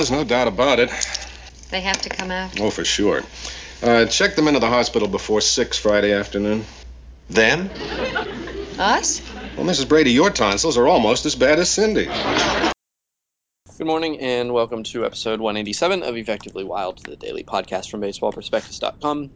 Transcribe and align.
ones, 0.00 0.10
no 0.10 0.24
doubt 0.24 0.48
about 0.48 0.80
it. 0.80 0.90
They 1.70 1.82
have 1.82 2.00
to 2.02 2.08
come 2.08 2.30
out. 2.30 2.58
Oh, 2.58 2.70
for 2.70 2.84
sure. 2.84 3.22
Uh, 3.82 4.06
check 4.06 4.34
them 4.34 4.48
into 4.48 4.60
the 4.60 4.68
hospital 4.68 5.08
before 5.08 5.42
6 5.42 5.78
Friday 5.78 6.12
afternoon. 6.12 6.64
Them? 7.28 7.68
Us? 8.78 9.20
Well, 9.56 9.66
Mrs. 9.66 9.88
Brady, 9.88 10.12
your 10.12 10.30
tonsils 10.30 10.78
are 10.78 10.88
almost 10.88 11.26
as 11.26 11.34
bad 11.34 11.58
as 11.58 11.68
Cindy's. 11.68 12.08
Good 13.76 13.86
morning 13.86 14.20
and 14.20 14.54
welcome 14.54 14.84
to 14.84 15.04
episode 15.04 15.40
187 15.40 16.02
of 16.02 16.16
Effectively 16.16 16.64
Wild, 16.64 17.04
the 17.04 17.16
daily 17.16 17.44
podcast 17.44 17.90
from 17.90 18.00
baseballprospectus.com. 18.00 19.30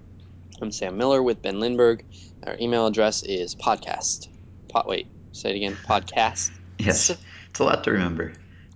I'm 0.62 0.72
Sam 0.72 0.96
Miller 0.96 1.22
with 1.22 1.42
Ben 1.42 1.60
Lindbergh. 1.60 2.04
Our 2.46 2.56
email 2.58 2.86
address 2.86 3.22
is 3.22 3.54
podcast. 3.54 4.28
Pot, 4.68 4.86
wait, 4.86 5.08
say 5.32 5.50
it 5.50 5.56
again. 5.56 5.76
Podcast. 5.86 6.52
Yes, 6.78 7.10
it's 7.10 7.60
a 7.60 7.64
lot 7.64 7.84
to 7.84 7.92
remember. 7.92 8.32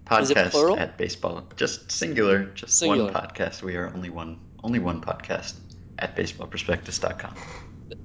Podcast 0.08 0.78
at 0.78 0.96
baseball, 0.96 1.44
just 1.56 1.90
singular, 1.92 2.44
just 2.54 2.78
Singular. 2.78 3.12
one 3.12 3.14
podcast. 3.14 3.62
We 3.62 3.76
are 3.76 3.92
only 3.94 4.10
one, 4.10 4.40
only 4.64 4.78
one 4.78 5.00
podcast 5.00 5.54
at 5.98 6.16
baseballprospectus.com. 6.16 7.34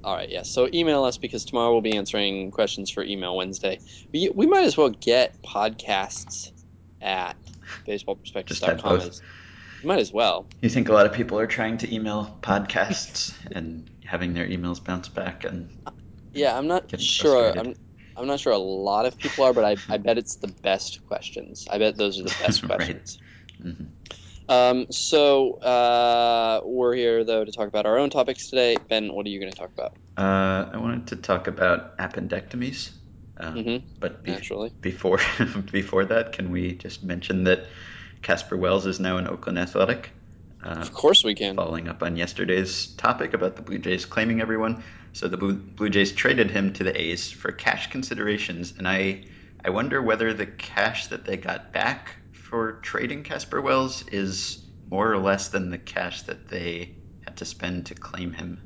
All 0.02 0.14
right, 0.14 0.28
yeah. 0.28 0.42
So 0.42 0.68
email 0.74 1.04
us 1.04 1.16
because 1.16 1.44
tomorrow 1.44 1.72
we'll 1.72 1.80
be 1.80 1.96
answering 1.96 2.50
questions 2.50 2.90
for 2.90 3.02
Email 3.02 3.36
Wednesday. 3.36 3.80
We, 4.12 4.30
we 4.34 4.46
might 4.46 4.64
as 4.64 4.76
well 4.76 4.90
get 4.90 5.40
podcasts 5.42 6.52
at 7.00 7.36
baseballprospectus.com. 7.86 8.78
both. 8.78 9.06
as- 9.08 9.22
Might 9.82 9.98
as 9.98 10.12
well. 10.12 10.46
You 10.62 10.70
think 10.70 10.88
a 10.88 10.92
lot 10.92 11.04
of 11.06 11.12
people 11.12 11.38
are 11.38 11.46
trying 11.46 11.76
to 11.78 11.94
email 11.94 12.38
podcasts 12.42 13.34
and 13.52 13.88
having 14.04 14.32
their 14.34 14.46
emails 14.46 14.82
bounce 14.82 15.08
back, 15.08 15.44
and 15.44 15.70
Yeah, 16.32 16.56
I'm 16.56 16.66
not 16.66 16.98
sure. 17.00 17.52
I'm, 17.58 17.74
I'm 18.16 18.26
not 18.26 18.40
sure 18.40 18.52
a 18.52 18.58
lot 18.58 19.06
of 19.06 19.18
people 19.18 19.44
are, 19.44 19.52
but 19.52 19.64
I, 19.64 19.76
I 19.88 19.98
bet 19.98 20.18
it's 20.18 20.36
the 20.36 20.48
best 20.62 21.00
questions. 21.06 21.66
I 21.70 21.78
bet 21.78 21.96
those 21.96 22.20
are 22.20 22.24
the 22.24 22.36
best 22.40 22.62
Right. 22.68 22.76
questions. 22.76 23.18
Mhm. 23.62 23.88
Um, 24.46 24.86
so 24.90 25.54
uh, 25.54 26.60
we're 26.64 26.94
here 26.94 27.24
though 27.24 27.44
to 27.44 27.50
talk 27.52 27.66
about 27.68 27.86
our 27.86 27.98
own 27.98 28.10
topics 28.10 28.50
today. 28.50 28.76
Ben, 28.88 29.12
what 29.12 29.24
are 29.26 29.30
you 29.30 29.40
going 29.40 29.50
to 29.52 29.56
talk 29.58 29.72
about? 29.72 29.96
uh, 30.16 30.70
I 30.72 30.76
wanted 30.76 31.08
to 31.08 31.16
talk 31.16 31.46
about 31.48 31.96
appendectomies. 31.98 32.90
Um, 33.36 33.54
Mhm. 33.56 33.82
But 34.00 34.22
be- 34.22 34.30
Naturally, 34.32 34.72
before 34.80 35.18
before 35.72 36.04
that, 36.04 36.32
can 36.32 36.50
we 36.50 36.74
just 36.74 37.02
mention 37.02 37.44
that 37.44 37.66
Casper 38.22 38.56
Wells 38.56 38.86
is 38.86 39.00
now 39.00 39.16
an 39.16 39.26
Oakland 39.26 39.58
Athletic? 39.58 40.12
Uh, 40.62 40.68
of 40.80 40.92
course 40.92 41.24
we 41.24 41.34
can. 41.34 41.56
following 41.56 41.88
up 41.88 42.02
on 42.02 42.16
yesterday's 42.16 42.86
topic 42.96 43.34
about 43.34 43.56
the 43.56 43.62
Blue 43.62 43.78
Jays 43.78 44.06
claiming 44.06 44.40
everyone. 44.40 44.84
So 45.14 45.28
the 45.28 45.38
Blue, 45.38 45.88
Jays 45.88 46.12
traded 46.12 46.50
him 46.50 46.74
to 46.74 46.84
the 46.84 47.00
A's 47.00 47.30
for 47.30 47.52
cash 47.52 47.88
considerations, 47.90 48.74
and 48.76 48.86
I 48.86 49.24
I 49.64 49.70
wonder 49.70 50.02
whether 50.02 50.34
the 50.34 50.44
cash 50.44 51.06
that 51.06 51.24
they 51.24 51.38
got 51.38 51.72
back 51.72 52.16
for 52.32 52.80
trading 52.82 53.22
Casper 53.22 53.62
Wells 53.62 54.02
is 54.08 54.58
more 54.84 55.10
or 55.10 55.16
less 55.16 55.48
than 55.48 55.70
the 55.70 55.78
cash 55.78 56.20
that 56.24 56.48
they 56.48 56.98
had 57.20 57.38
to 57.38 57.46
spend 57.46 57.86
to 57.86 57.94
claim 57.94 58.34
him. 58.34 58.60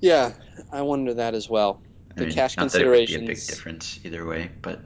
Yeah, 0.00 0.32
I 0.72 0.82
wonder 0.82 1.14
that 1.14 1.34
as 1.34 1.48
well. 1.48 1.82
I 2.16 2.18
The 2.18 2.26
mean, 2.26 2.28
cash 2.28 2.56
not 2.56 2.72
that 2.72 2.82
it 2.82 2.88
would 2.88 3.04
be 3.04 3.16
a 3.16 3.20
big 3.20 3.46
difference 3.48 3.98
either 4.04 4.24
way, 4.24 4.52
but 4.62 4.84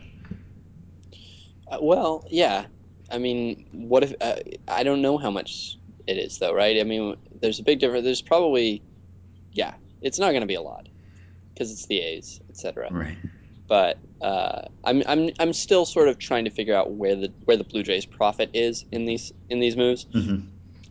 Uh, 1.70 1.78
well, 1.80 2.24
yeah. 2.30 2.66
I 3.10 3.18
mean, 3.18 3.64
what 3.72 4.02
if 4.02 4.14
uh, 4.20 4.36
I 4.68 4.82
don't 4.82 5.02
know 5.02 5.18
how 5.18 5.30
much 5.30 5.78
it 6.06 6.16
is 6.18 6.38
though, 6.38 6.52
right? 6.54 6.80
I 6.80 6.84
mean, 6.84 7.16
there's 7.40 7.58
a 7.60 7.62
big 7.62 7.78
difference. 7.80 8.04
There's 8.04 8.22
probably, 8.22 8.82
yeah, 9.52 9.74
it's 10.04 10.18
not 10.18 10.30
going 10.30 10.42
to 10.42 10.46
be 10.46 10.54
a 10.54 10.62
lot 10.62 10.88
because 11.52 11.72
it's 11.72 11.86
the 11.86 12.00
A's, 12.00 12.40
etc. 12.50 12.88
right. 12.92 13.16
but 13.68 13.98
uh, 14.20 14.62
I'm 14.84 15.02
I'm 15.06 15.30
I'm 15.38 15.52
still 15.52 15.84
sort 15.84 16.08
of 16.08 16.18
trying 16.18 16.44
to 16.44 16.50
figure 16.50 16.74
out 16.76 16.92
where 16.92 17.16
the 17.16 17.32
where 17.46 17.56
the 17.56 17.64
Blue 17.64 17.82
Jays' 17.82 18.06
profit 18.06 18.50
is 18.54 18.84
in 18.92 19.04
these 19.04 19.32
in 19.48 19.60
these 19.60 19.76
moves. 19.76 20.06
hmm 20.12 20.36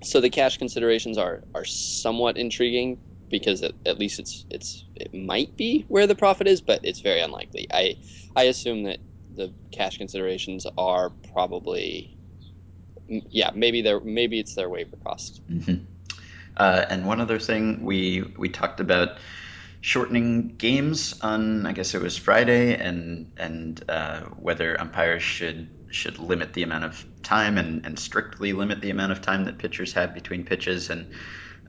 So 0.03 0.19
the 0.19 0.29
cash 0.29 0.57
considerations 0.57 1.17
are 1.17 1.43
are 1.55 1.65
somewhat 1.65 2.37
intriguing 2.37 2.97
because 3.29 3.63
at, 3.63 3.73
at 3.85 3.99
least 3.99 4.19
it's 4.19 4.45
it's 4.49 4.85
it 4.95 5.13
might 5.13 5.55
be 5.57 5.85
where 5.87 6.07
the 6.07 6.15
profit 6.15 6.47
is, 6.47 6.61
but 6.61 6.79
it's 6.83 7.01
very 7.01 7.21
unlikely. 7.21 7.67
I 7.71 7.95
I 8.35 8.43
assume 8.43 8.83
that 8.83 8.99
the 9.35 9.53
cash 9.71 9.97
considerations 9.97 10.67
are 10.77 11.11
probably 11.33 12.15
yeah 13.07 13.51
maybe 13.53 13.81
they're 13.81 13.99
maybe 14.01 14.39
it's 14.39 14.55
their 14.55 14.69
waiver 14.69 14.97
cost. 15.03 15.41
hmm 15.47 15.75
Uh, 16.55 16.85
and 16.89 17.05
one 17.05 17.21
other 17.21 17.39
thing, 17.39 17.83
we 17.83 18.23
we 18.37 18.49
talked 18.49 18.79
about 18.79 19.17
shortening 19.81 20.55
games 20.57 21.13
on 21.21 21.65
I 21.65 21.73
guess 21.73 21.93
it 21.93 22.01
was 22.01 22.17
Friday, 22.17 22.75
and 22.75 23.31
and 23.37 23.83
uh, 23.89 24.21
whether 24.21 24.79
umpires 24.79 25.23
should 25.23 25.69
should 25.91 26.19
limit 26.19 26.53
the 26.53 26.63
amount 26.63 26.83
of 26.85 27.05
time 27.21 27.57
and, 27.57 27.85
and 27.85 27.99
strictly 27.99 28.53
limit 28.53 28.81
the 28.81 28.89
amount 28.89 29.11
of 29.11 29.21
time 29.21 29.45
that 29.45 29.57
pitchers 29.59 29.93
have 29.93 30.13
between 30.13 30.43
pitches. 30.43 30.89
And 30.89 31.13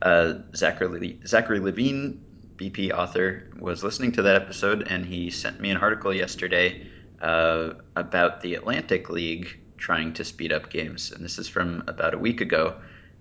uh, 0.02 0.34
Zachary 0.54 1.18
Zachary 1.26 1.60
Levine, 1.60 2.24
BP 2.56 2.92
author, 2.92 3.50
was 3.58 3.82
listening 3.82 4.12
to 4.12 4.22
that 4.22 4.36
episode, 4.36 4.86
and 4.88 5.04
he 5.04 5.30
sent 5.30 5.60
me 5.60 5.70
an 5.70 5.76
article 5.76 6.12
yesterday 6.12 6.86
uh, 7.20 7.70
about 7.96 8.40
the 8.40 8.54
Atlantic 8.54 9.10
League 9.10 9.48
trying 9.76 10.12
to 10.14 10.24
speed 10.24 10.52
up 10.52 10.70
games, 10.70 11.10
and 11.10 11.24
this 11.24 11.38
is 11.38 11.48
from 11.48 11.84
about 11.86 12.14
a 12.14 12.18
week 12.18 12.40
ago. 12.40 12.76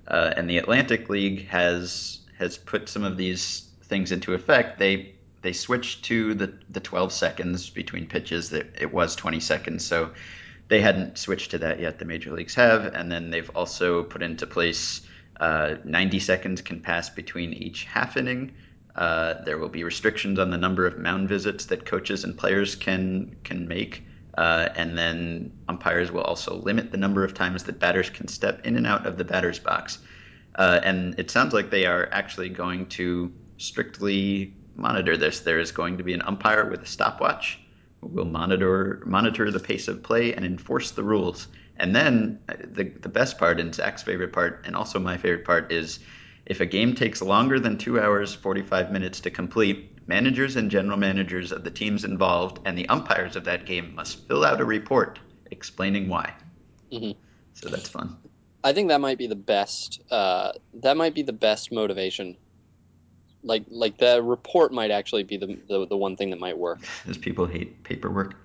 Uh, 0.08 0.34
and 0.36 0.50
the 0.50 0.58
Atlantic 0.58 1.09
League 1.09 1.47
has 1.47 2.19
has 2.38 2.58
put 2.58 2.90
some 2.90 3.03
of 3.03 3.18
these 3.18 3.69
things 3.84 4.12
into 4.12 4.34
effect. 4.34 4.80
They 4.80 5.16
they 5.41 5.53
switched 5.53 6.06
to 6.06 6.34
the, 6.34 6.53
the 6.69 6.80
12 6.80 7.12
seconds 7.12 7.69
between 7.69 8.08
pitches. 8.08 8.50
That 8.50 8.68
it 8.80 8.94
was 8.94 9.16
20 9.16 9.40
seconds, 9.40 9.86
so 9.86 10.12
they 10.68 10.81
hadn't 10.81 11.18
switched 11.18 11.52
to 11.52 11.58
that 11.59 11.80
yet. 11.80 12.00
The 12.00 12.06
major 12.06 12.31
leagues 12.31 12.56
have, 12.56 12.86
and 12.94 13.12
then 13.12 13.30
they've 13.30 13.52
also 13.56 14.03
put 14.03 14.24
into 14.24 14.47
place 14.47 15.02
uh, 15.40 15.75
90 15.84 16.19
seconds 16.19 16.62
can 16.62 16.80
pass 16.80 17.09
between 17.09 17.53
each 17.53 17.86
half 17.86 18.18
inning. 18.18 18.53
Uh, 18.96 19.36
there 19.44 19.58
will 19.58 19.69
be 19.69 19.84
restrictions 19.84 20.38
on 20.38 20.52
the 20.52 20.58
number 20.58 20.86
of 20.86 20.97
mound 20.97 21.28
visits 21.28 21.66
that 21.66 21.86
coaches 21.86 22.24
and 22.24 22.38
players 22.38 22.75
can 22.75 23.36
can 23.44 23.68
make. 23.68 24.03
Uh, 24.36 24.70
and 24.76 24.98
then 24.98 25.52
umpires 25.68 26.12
will 26.12 26.24
also 26.24 26.56
limit 26.56 26.92
the 26.92 26.98
number 26.98 27.24
of 27.24 27.34
times 27.34 27.64
that 27.64 27.80
batters 27.80 28.10
can 28.10 28.28
step 28.28 28.66
in 28.66 28.76
and 28.76 28.88
out 28.88 29.06
of 29.06 29.18
the 29.18 29.24
batter's 29.24 29.60
box. 29.60 30.00
Uh, 30.56 30.80
and 30.84 31.20
it 31.20 31.30
sounds 31.30 31.54
like 31.54 31.70
they 31.70 31.86
are 31.86 32.10
actually 32.12 32.50
going 32.50 32.86
to 32.88 33.32
strictly 33.58 34.54
monitor 34.76 35.18
this. 35.18 35.42
There 35.42 35.60
is 35.60 35.72
going 35.72 35.98
to 35.98 36.04
be 36.04 36.14
an 36.14 36.22
umpire 36.24 36.68
with 36.70 36.82
a 36.82 36.86
stopwatch 36.88 37.60
who 38.02 38.08
will 38.08 38.26
monitor 38.26 39.04
monitor 39.06 39.52
the 39.52 39.60
pace 39.60 39.88
of 39.88 40.02
play 40.02 40.34
and 40.34 40.46
enforce 40.46 40.92
the 40.92 41.04
rules. 41.04 41.48
And 41.78 41.96
then 41.96 42.40
uh, 42.50 42.56
the 42.60 42.86
the 42.86 43.10
best 43.10 43.38
part, 43.38 43.60
and 43.60 43.74
Zach's 43.74 44.04
favorite 44.04 44.34
part, 44.34 44.64
and 44.66 44.76
also 44.76 45.00
my 45.00 45.18
favorite 45.18 45.46
part, 45.46 45.72
is 45.72 46.00
if 46.46 46.60
a 46.60 46.66
game 46.66 46.94
takes 46.96 47.22
longer 47.22 47.60
than 47.60 47.78
two 47.78 48.00
hours 48.00 48.34
forty 48.34 48.62
five 48.62 48.92
minutes 48.92 49.20
to 49.22 49.32
complete, 49.32 49.93
managers 50.08 50.56
and 50.56 50.69
general 50.69 50.97
managers 50.97 51.52
of 51.52 51.64
the 51.64 51.72
teams 51.72 52.03
involved 52.03 52.59
and 52.66 52.78
the 52.78 52.88
umpires 52.90 53.36
of 53.36 53.44
that 53.46 53.66
game 53.66 53.94
must 53.96 54.28
fill 54.28 54.44
out 54.46 54.62
a 54.62 54.66
report 54.66 55.19
explaining 55.52 56.08
why. 56.09 56.34
Mhm. 56.91 57.16
So 57.53 57.69
that's 57.69 57.90
fun. 57.90 58.18
I 58.63 58.74
think 58.74 58.90
that 58.90 59.02
might 59.02 59.18
be 59.18 59.28
the 59.28 59.36
best. 59.36 60.02
Uh, 60.09 60.53
that 60.75 60.97
might 60.97 61.13
be 61.13 61.22
the 61.22 61.34
best 61.34 61.72
motivation. 61.72 62.38
Like 63.44 63.66
like 63.69 63.97
the 63.97 64.22
report 64.24 64.72
might 64.72 64.92
actually 64.92 65.24
be 65.24 65.38
the, 65.38 65.59
the 65.68 65.86
the 65.88 65.97
one 65.97 66.16
thing 66.16 66.30
that 66.30 66.40
might 66.40 66.58
work. 66.58 66.80
Because 67.03 67.18
people 67.18 67.46
hate 67.46 67.84
paperwork. 67.84 68.36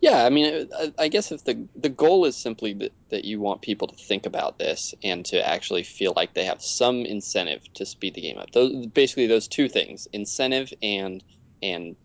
Yeah, 0.00 0.24
I 0.24 0.30
mean, 0.30 0.68
I, 0.78 0.92
I 0.98 1.08
guess 1.08 1.30
if 1.30 1.44
the 1.44 1.68
the 1.74 1.88
goal 1.90 2.24
is 2.24 2.36
simply 2.36 2.72
that, 2.74 2.92
that 3.10 3.24
you 3.24 3.40
want 3.40 3.60
people 3.62 3.88
to 3.88 3.96
think 3.96 4.24
about 4.26 4.58
this 4.58 4.94
and 5.04 5.24
to 5.26 5.46
actually 5.46 5.82
feel 5.82 6.14
like 6.16 6.34
they 6.34 6.44
have 6.46 6.62
some 6.62 7.04
incentive 7.04 7.62
to 7.74 7.84
speed 7.84 8.14
the 8.14 8.22
game 8.22 8.38
up. 8.38 8.50
Those 8.52 8.86
basically 8.86 9.26
those 9.26 9.46
two 9.48 9.68
things: 9.68 10.08
incentive 10.12 10.72
and 10.82 11.22
and 11.62 11.96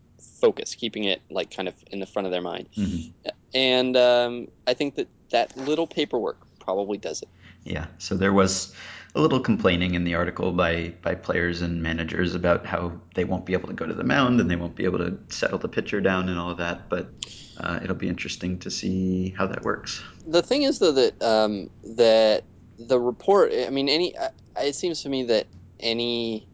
focus, 0.42 0.76
keeping 0.76 1.06
it 1.06 1.22
like 1.30 1.56
kind 1.56 1.68
of 1.68 1.76
in 1.92 2.00
the 2.00 2.06
front 2.06 2.26
of 2.26 2.32
their 2.32 2.42
mind. 2.42 2.68
Mhm. 2.78 3.14
And 3.54 3.96
um, 3.96 4.48
I 4.68 4.74
think 4.74 4.96
that 4.96 5.08
that 5.32 5.56
little 5.58 5.88
paperwork 5.88 6.46
probably 6.60 6.98
does 6.98 7.22
it. 7.22 7.30
Yeah, 7.64 7.88
so 7.98 8.16
there 8.18 8.34
was 8.34 8.76
a 9.16 9.22
little 9.22 9.40
complaining 9.40 9.96
in 9.96 10.04
the 10.04 10.14
article 10.16 10.52
by 10.52 10.94
by 11.02 11.16
players 11.16 11.62
and 11.62 11.82
managers 11.82 12.36
about 12.36 12.66
how 12.66 12.92
they 13.16 13.24
won't 13.24 13.46
be 13.46 13.54
able 13.54 13.68
to 13.70 13.74
go 13.74 13.86
to 13.86 13.94
the 13.94 14.04
mound 14.04 14.40
and 14.42 14.52
they 14.52 14.56
won't 14.58 14.76
be 14.76 14.84
able 14.84 15.00
to 15.00 15.18
settle 15.30 15.58
the 15.58 15.70
pitcher 15.70 16.02
down 16.02 16.28
and 16.30 16.38
all 16.38 16.52
of 16.52 16.58
that. 16.58 16.90
But 16.90 17.10
uh, 17.58 17.80
it'll 17.82 17.96
be 17.96 18.10
interesting 18.10 18.60
to 18.60 18.70
see 18.70 19.34
how 19.38 19.48
that 19.48 19.64
works. 19.64 20.04
the 20.28 20.42
thing 20.42 20.64
is 20.64 20.80
though 20.80 20.92
that 20.92 21.22
um, 21.24 21.70
that 21.96 22.44
the 22.78 23.00
report 23.00 23.54
i 23.54 23.70
mean 23.70 23.88
any 23.88 24.16
uh, 24.18 24.28
it 24.58 24.76
seems 24.76 25.02
to 25.04 25.10
me 25.10 25.24
that 25.24 25.48
any 25.80 26.46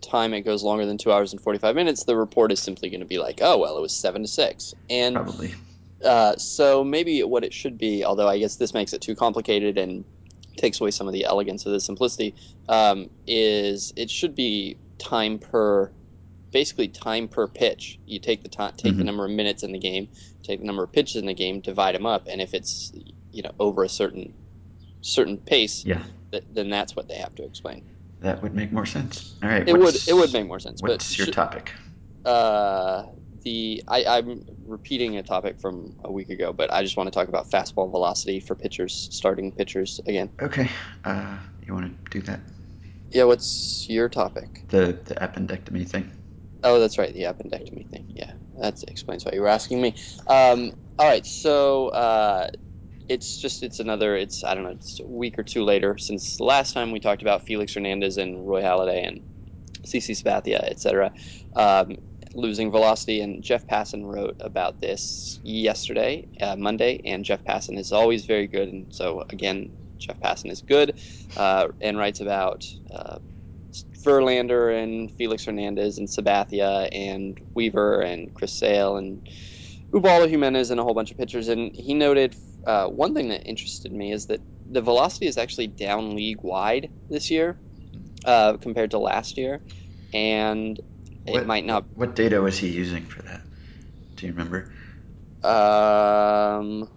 time 0.00 0.34
it 0.34 0.40
goes 0.40 0.64
longer 0.64 0.84
than 0.86 0.98
two 0.98 1.12
hours 1.12 1.32
and 1.32 1.40
45 1.40 1.76
minutes 1.76 2.04
the 2.04 2.16
report 2.16 2.50
is 2.50 2.58
simply 2.58 2.90
going 2.90 3.00
to 3.00 3.06
be 3.06 3.18
like 3.18 3.38
oh 3.42 3.56
well 3.58 3.76
it 3.78 3.80
was 3.80 3.92
seven 3.94 4.22
to 4.22 4.28
six 4.28 4.74
and 4.88 5.14
Probably. 5.14 5.54
uh, 6.04 6.34
so 6.36 6.82
maybe 6.82 7.22
what 7.22 7.44
it 7.44 7.52
should 7.54 7.78
be 7.78 8.04
although 8.04 8.26
i 8.26 8.38
guess 8.38 8.56
this 8.56 8.74
makes 8.74 8.92
it 8.92 9.00
too 9.00 9.14
complicated 9.14 9.78
and 9.78 10.04
takes 10.60 10.80
away 10.80 10.90
some 10.90 11.06
of 11.06 11.12
the 11.14 11.24
elegance 11.24 11.64
of 11.66 11.72
the 11.72 11.80
simplicity 11.80 12.34
um, 12.68 13.08
is 13.26 13.92
it 13.96 14.10
should 14.10 14.34
be 14.34 14.76
time 14.98 15.38
per 15.38 15.90
basically 16.52 16.86
time 16.88 17.26
per 17.28 17.46
pitch 17.48 17.98
you 18.06 18.18
take 18.18 18.42
the 18.42 18.48
time 18.48 18.72
take 18.76 18.96
the 18.96 19.02
Mhm. 19.02 19.06
number 19.06 19.24
of 19.24 19.30
minutes 19.30 19.62
in 19.62 19.72
the 19.72 19.78
game 19.78 20.08
take 20.42 20.60
the 20.60 20.66
number 20.66 20.82
of 20.84 20.92
pitches 20.92 21.16
in 21.16 21.26
the 21.26 21.34
game 21.34 21.60
divide 21.60 21.94
them 21.94 22.04
up 22.06 22.26
and 22.28 22.40
if 22.42 22.52
it's 22.54 22.92
you 23.32 23.42
know 23.42 23.52
over 23.58 23.82
a 23.84 23.88
certain 23.88 24.34
certain 25.02 25.38
pace, 25.38 25.82
Yeah, 25.86 26.02
th- 26.30 26.44
then 26.52 26.68
that's 26.68 26.94
what 26.94 27.08
they 27.08 27.14
have 27.14 27.34
to 27.36 27.42
explain. 27.44 27.82
that 28.20 28.42
would 28.42 28.54
make 28.54 28.70
more 28.70 28.84
sense. 28.84 29.34
All 29.42 29.48
right. 29.48 29.66
It 29.66 29.78
would 29.78 29.96
it 30.06 30.12
would 30.12 30.30
make 30.34 30.46
more 30.46 30.60
sense. 30.60 30.82
What's 30.82 31.16
your 31.16 31.24
should- 31.26 31.32
topic? 31.34 31.72
uh, 32.26 33.04
the 33.42 33.82
I, 33.88 34.04
I'm 34.04 34.44
repeating 34.66 35.16
a 35.16 35.22
topic 35.22 35.60
from 35.60 35.94
a 36.04 36.12
week 36.12 36.30
ago, 36.30 36.52
but 36.52 36.72
I 36.72 36.82
just 36.82 36.96
want 36.96 37.06
to 37.06 37.10
talk 37.10 37.28
about 37.28 37.50
fastball 37.50 37.90
velocity 37.90 38.40
for 38.40 38.54
pitchers, 38.54 39.08
starting 39.10 39.52
pitchers 39.52 40.00
again. 40.06 40.30
Okay. 40.40 40.70
Uh, 41.04 41.38
you 41.66 41.74
want 41.74 41.86
to 42.04 42.10
do 42.10 42.24
that? 42.26 42.40
Yeah, 43.10 43.24
what's 43.24 43.86
your 43.88 44.08
topic? 44.08 44.64
The 44.68 44.98
the 45.04 45.14
appendectomy 45.14 45.88
thing. 45.88 46.10
Oh, 46.62 46.78
that's 46.78 46.98
right, 46.98 47.12
the 47.12 47.22
appendectomy 47.22 47.88
thing. 47.88 48.06
Yeah, 48.08 48.32
that 48.60 48.82
explains 48.88 49.24
why 49.24 49.32
you 49.34 49.40
were 49.40 49.48
asking 49.48 49.80
me. 49.80 49.94
Um, 50.26 50.72
all 50.98 51.08
right, 51.08 51.24
so 51.24 51.88
uh, 51.88 52.48
it's 53.08 53.38
just 53.40 53.62
it's 53.62 53.80
another 53.80 54.14
it's 54.16 54.44
I 54.44 54.54
don't 54.54 54.64
know 54.64 54.70
it's 54.70 55.00
a 55.00 55.06
week 55.06 55.38
or 55.38 55.42
two 55.42 55.64
later 55.64 55.98
since 55.98 56.36
the 56.36 56.44
last 56.44 56.72
time 56.72 56.92
we 56.92 57.00
talked 57.00 57.22
about 57.22 57.46
Felix 57.46 57.74
Hernandez 57.74 58.18
and 58.18 58.46
Roy 58.46 58.62
Halladay 58.62 59.06
and 59.06 59.24
CC 59.84 60.12
Sabathia, 60.12 60.62
etc. 60.62 61.12
Um, 61.56 61.96
losing 62.34 62.70
velocity, 62.70 63.20
and 63.20 63.42
Jeff 63.42 63.66
Passan 63.66 64.04
wrote 64.04 64.36
about 64.40 64.80
this 64.80 65.40
yesterday, 65.42 66.26
uh, 66.40 66.56
Monday, 66.56 67.00
and 67.04 67.24
Jeff 67.24 67.44
Passan 67.44 67.78
is 67.78 67.92
always 67.92 68.26
very 68.26 68.46
good, 68.46 68.68
and 68.68 68.86
so 68.90 69.24
again, 69.30 69.70
Jeff 69.98 70.20
Passan 70.20 70.50
is 70.50 70.62
good, 70.62 70.94
uh, 71.36 71.68
and 71.80 71.98
writes 71.98 72.20
about. 72.20 72.66
Uh, 72.90 73.18
Verlander 74.04 74.82
and 74.82 75.12
Felix 75.12 75.44
Hernandez 75.44 75.98
and 75.98 76.08
Sabathia 76.08 76.88
and 76.90 77.38
Weaver 77.54 78.00
and 78.00 78.32
Chris 78.34 78.52
Sale 78.52 78.96
and 78.96 79.22
Ubaldo 79.92 80.26
Jimenez 80.26 80.70
and 80.70 80.80
a 80.80 80.82
whole 80.82 80.94
bunch 80.94 81.10
of 81.10 81.18
pitchers. 81.18 81.48
And 81.48 81.70
he 81.74 81.94
noted 81.94 82.34
uh, 82.66 82.86
one 82.86 83.14
thing 83.14 83.28
that 83.28 83.46
interested 83.46 83.92
me 83.92 84.12
is 84.12 84.26
that 84.26 84.40
the 84.70 84.80
velocity 84.80 85.26
is 85.26 85.36
actually 85.36 85.66
down 85.66 86.16
league 86.16 86.42
wide 86.42 86.90
this 87.08 87.30
year 87.30 87.58
uh, 88.24 88.56
compared 88.56 88.92
to 88.92 88.98
last 88.98 89.36
year, 89.36 89.62
and 90.12 90.78
it 91.26 91.44
might 91.44 91.64
not. 91.64 91.86
What 91.94 92.16
data 92.16 92.40
was 92.42 92.58
he 92.58 92.68
using 92.68 93.06
for 93.06 93.22
that? 93.22 93.42
Do 94.16 94.26
you 94.26 94.32
remember? 94.32 94.72
Um, 95.42 96.88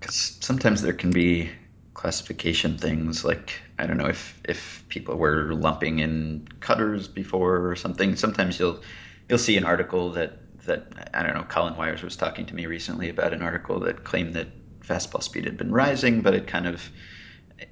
Because 0.00 0.38
sometimes 0.40 0.82
there 0.82 0.92
can 0.94 1.12
be 1.12 1.50
classification 1.94 2.78
things 2.78 3.24
like 3.24 3.60
I 3.78 3.86
don't 3.86 3.98
know 3.98 4.06
if 4.08 4.40
if 4.48 4.84
people 4.88 5.16
were 5.18 5.52
lumping 5.54 5.98
in 6.00 6.48
cutters 6.60 7.08
before 7.08 7.68
or 7.70 7.76
something. 7.76 8.16
Sometimes 8.16 8.58
you'll 8.58 8.82
you'll 9.28 9.38
see 9.38 9.56
an 9.56 9.64
article 9.64 10.12
that 10.12 10.44
that 10.66 11.10
I 11.14 11.22
don't 11.22 11.34
know. 11.34 11.44
Colin 11.44 11.76
Wyers 11.76 12.02
was 12.02 12.16
talking 12.16 12.46
to 12.46 12.54
me 12.54 12.66
recently 12.66 13.08
about 13.10 13.34
an 13.34 13.42
article 13.42 13.80
that 13.80 14.04
claimed 14.04 14.34
that 14.34 14.48
fastball 14.86 15.22
speed 15.22 15.44
had 15.46 15.56
been 15.58 15.72
rising, 15.72 16.22
but 16.22 16.34
it 16.34 16.46
kind 16.46 16.66
of 16.68 16.90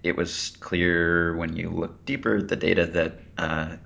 it 0.02 0.16
was 0.16 0.52
clear 0.60 1.36
when 1.36 1.56
you 1.56 1.70
look 1.70 2.06
deeper 2.06 2.36
at 2.38 2.48
the 2.48 2.56
data 2.56 2.86
that 2.86 3.20
uh, 3.38 3.76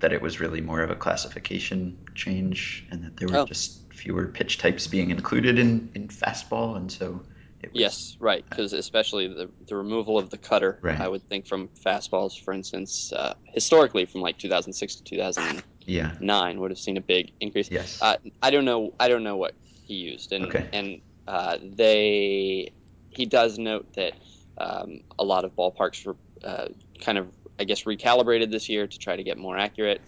that 0.00 0.12
it 0.12 0.22
was 0.22 0.40
really 0.40 0.60
more 0.60 0.82
of 0.82 0.90
a 0.90 0.96
classification 0.96 1.98
change 2.14 2.86
and 2.90 3.02
that 3.04 3.16
there 3.16 3.28
were 3.28 3.38
Oh. 3.38 3.46
just 3.48 3.92
fewer 3.92 4.28
pitch 4.28 4.58
types 4.58 4.86
being 4.86 5.10
included 5.10 5.58
in, 5.58 5.90
in 5.94 6.08
fastball, 6.08 6.76
and 6.76 6.90
so 6.90 7.20
it 7.60 7.74
was, 7.74 7.84
yes, 7.84 8.16
right, 8.20 8.44
because 8.48 8.72
especially 8.72 9.28
the 9.28 9.50
the 9.68 9.76
removal 9.76 10.18
of 10.18 10.30
the 10.30 10.38
cutter, 10.38 10.82
Right. 10.82 11.00
I 11.00 11.08
would 11.08 11.22
think 11.28 11.46
from 11.46 11.70
fastballs, 11.84 12.32
for 12.44 12.52
instance, 12.54 13.12
uh, 13.14 13.34
historically 13.52 14.06
from 14.06 14.20
like 14.22 14.38
2006 14.38 14.96
to 14.96 15.04
2009 15.04 15.62
yeah 15.86 16.60
would 16.60 16.70
have 16.70 16.78
seen 16.78 16.96
a 16.96 17.00
big 17.02 17.32
increase. 17.40 17.70
yes 17.70 17.98
Uh, 18.00 18.16
I 18.42 18.50
don't 18.50 18.64
know. 18.64 18.94
I 19.00 19.08
don't 19.08 19.24
know 19.24 19.36
what 19.36 19.54
he 19.84 19.94
used, 19.94 20.32
and 20.32 20.44
Okay. 20.44 20.68
and 20.72 21.00
uh, 21.26 21.58
they 21.62 22.72
he 23.10 23.26
does 23.26 23.58
note 23.58 23.86
that 23.96 24.14
um, 24.58 25.00
a 25.18 25.24
lot 25.24 25.44
of 25.44 25.54
ballparks 25.56 26.04
were 26.06 26.16
uh, 26.44 26.66
kind 27.00 27.18
of 27.18 27.28
I 27.58 27.64
guess 27.64 27.84
recalibrated 27.84 28.50
this 28.50 28.68
year 28.68 28.86
to 28.86 28.98
try 28.98 29.16
to 29.16 29.22
get 29.22 29.38
more 29.38 29.56
accurate 29.56 30.00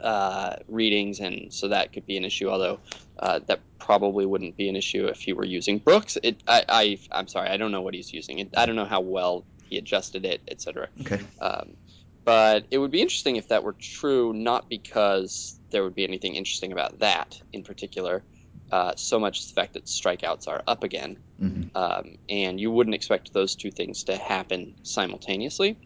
uh, 0.00 0.56
readings, 0.68 1.20
and 1.20 1.52
so 1.52 1.68
that 1.68 1.92
could 1.92 2.06
be 2.06 2.16
an 2.16 2.24
issue. 2.24 2.48
Although 2.48 2.80
uh, 3.18 3.40
that 3.46 3.60
probably 3.78 4.26
wouldn't 4.26 4.56
be 4.56 4.68
an 4.68 4.76
issue 4.76 5.06
if 5.06 5.20
he 5.20 5.32
were 5.32 5.44
using 5.44 5.78
Brooks. 5.78 6.18
It 6.22 6.42
I, 6.46 6.64
I 6.68 6.98
I'm 7.10 7.28
sorry, 7.28 7.48
I 7.48 7.56
don't 7.56 7.72
know 7.72 7.82
what 7.82 7.94
he's 7.94 8.12
using. 8.12 8.38
It, 8.38 8.50
I 8.56 8.66
don't 8.66 8.76
know 8.76 8.84
how 8.84 9.00
well 9.00 9.44
he 9.68 9.78
adjusted 9.78 10.24
it, 10.24 10.42
etc. 10.50 10.88
okay 11.00 11.20
Um, 11.40 11.76
but 12.24 12.66
it 12.70 12.78
would 12.78 12.90
be 12.92 13.02
interesting 13.02 13.36
if 13.36 13.48
that 13.48 13.64
were 13.64 13.76
true, 13.78 14.32
not 14.32 14.68
because 14.68 15.58
there 15.70 15.82
would 15.82 15.94
be 15.94 16.04
anything 16.04 16.36
interesting 16.36 16.70
about 16.72 17.00
that 17.00 17.40
in 17.52 17.64
particular, 17.64 18.22
uh, 18.70 18.92
so 18.96 19.18
much 19.18 19.40
as 19.40 19.48
the 19.48 19.54
fact 19.60 19.74
that 19.74 19.86
strikeouts 19.86 20.46
are 20.46 20.62
up 20.66 20.84
again. 20.84 21.18
hmm 21.38 21.62
Um, 21.74 22.16
and 22.28 22.60
you 22.60 22.70
wouldn't 22.70 22.94
expect 22.94 23.32
those 23.32 23.56
two 23.56 23.70
things 23.70 24.04
to 24.04 24.16
happen 24.16 24.74
simultaneously 24.82 25.78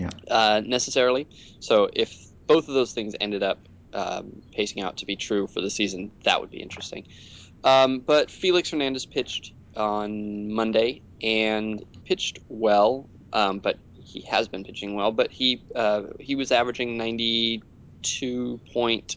Yeah. 0.00 0.10
uh, 0.30 0.62
necessarily. 0.64 1.28
So 1.60 1.90
if 1.92 2.16
both 2.46 2.68
of 2.68 2.74
those 2.74 2.92
things 2.92 3.14
ended 3.20 3.42
up 3.42 3.58
um, 3.92 4.42
pacing 4.52 4.82
out 4.82 4.98
to 4.98 5.06
be 5.06 5.16
true 5.16 5.46
for 5.46 5.60
the 5.60 5.70
season, 5.70 6.10
that 6.24 6.40
would 6.40 6.50
be 6.50 6.62
interesting. 6.62 7.04
Um, 7.64 8.00
but 8.00 8.30
Felix 8.30 8.70
Hernandez 8.70 9.04
pitched 9.06 9.52
on 9.76 10.50
Monday 10.50 11.02
and 11.22 11.84
pitched 12.06 12.38
well, 12.48 13.08
um, 13.32 13.58
but 13.58 13.78
he 13.94 14.22
has 14.22 14.48
been 14.48 14.64
pitching 14.64 14.94
well. 14.94 15.12
But 15.12 15.30
he 15.30 15.62
uh, 15.74 16.04
he 16.18 16.34
was 16.34 16.50
averaging 16.50 16.96
ninety 16.96 17.62
two 18.02 18.60
point, 18.72 19.16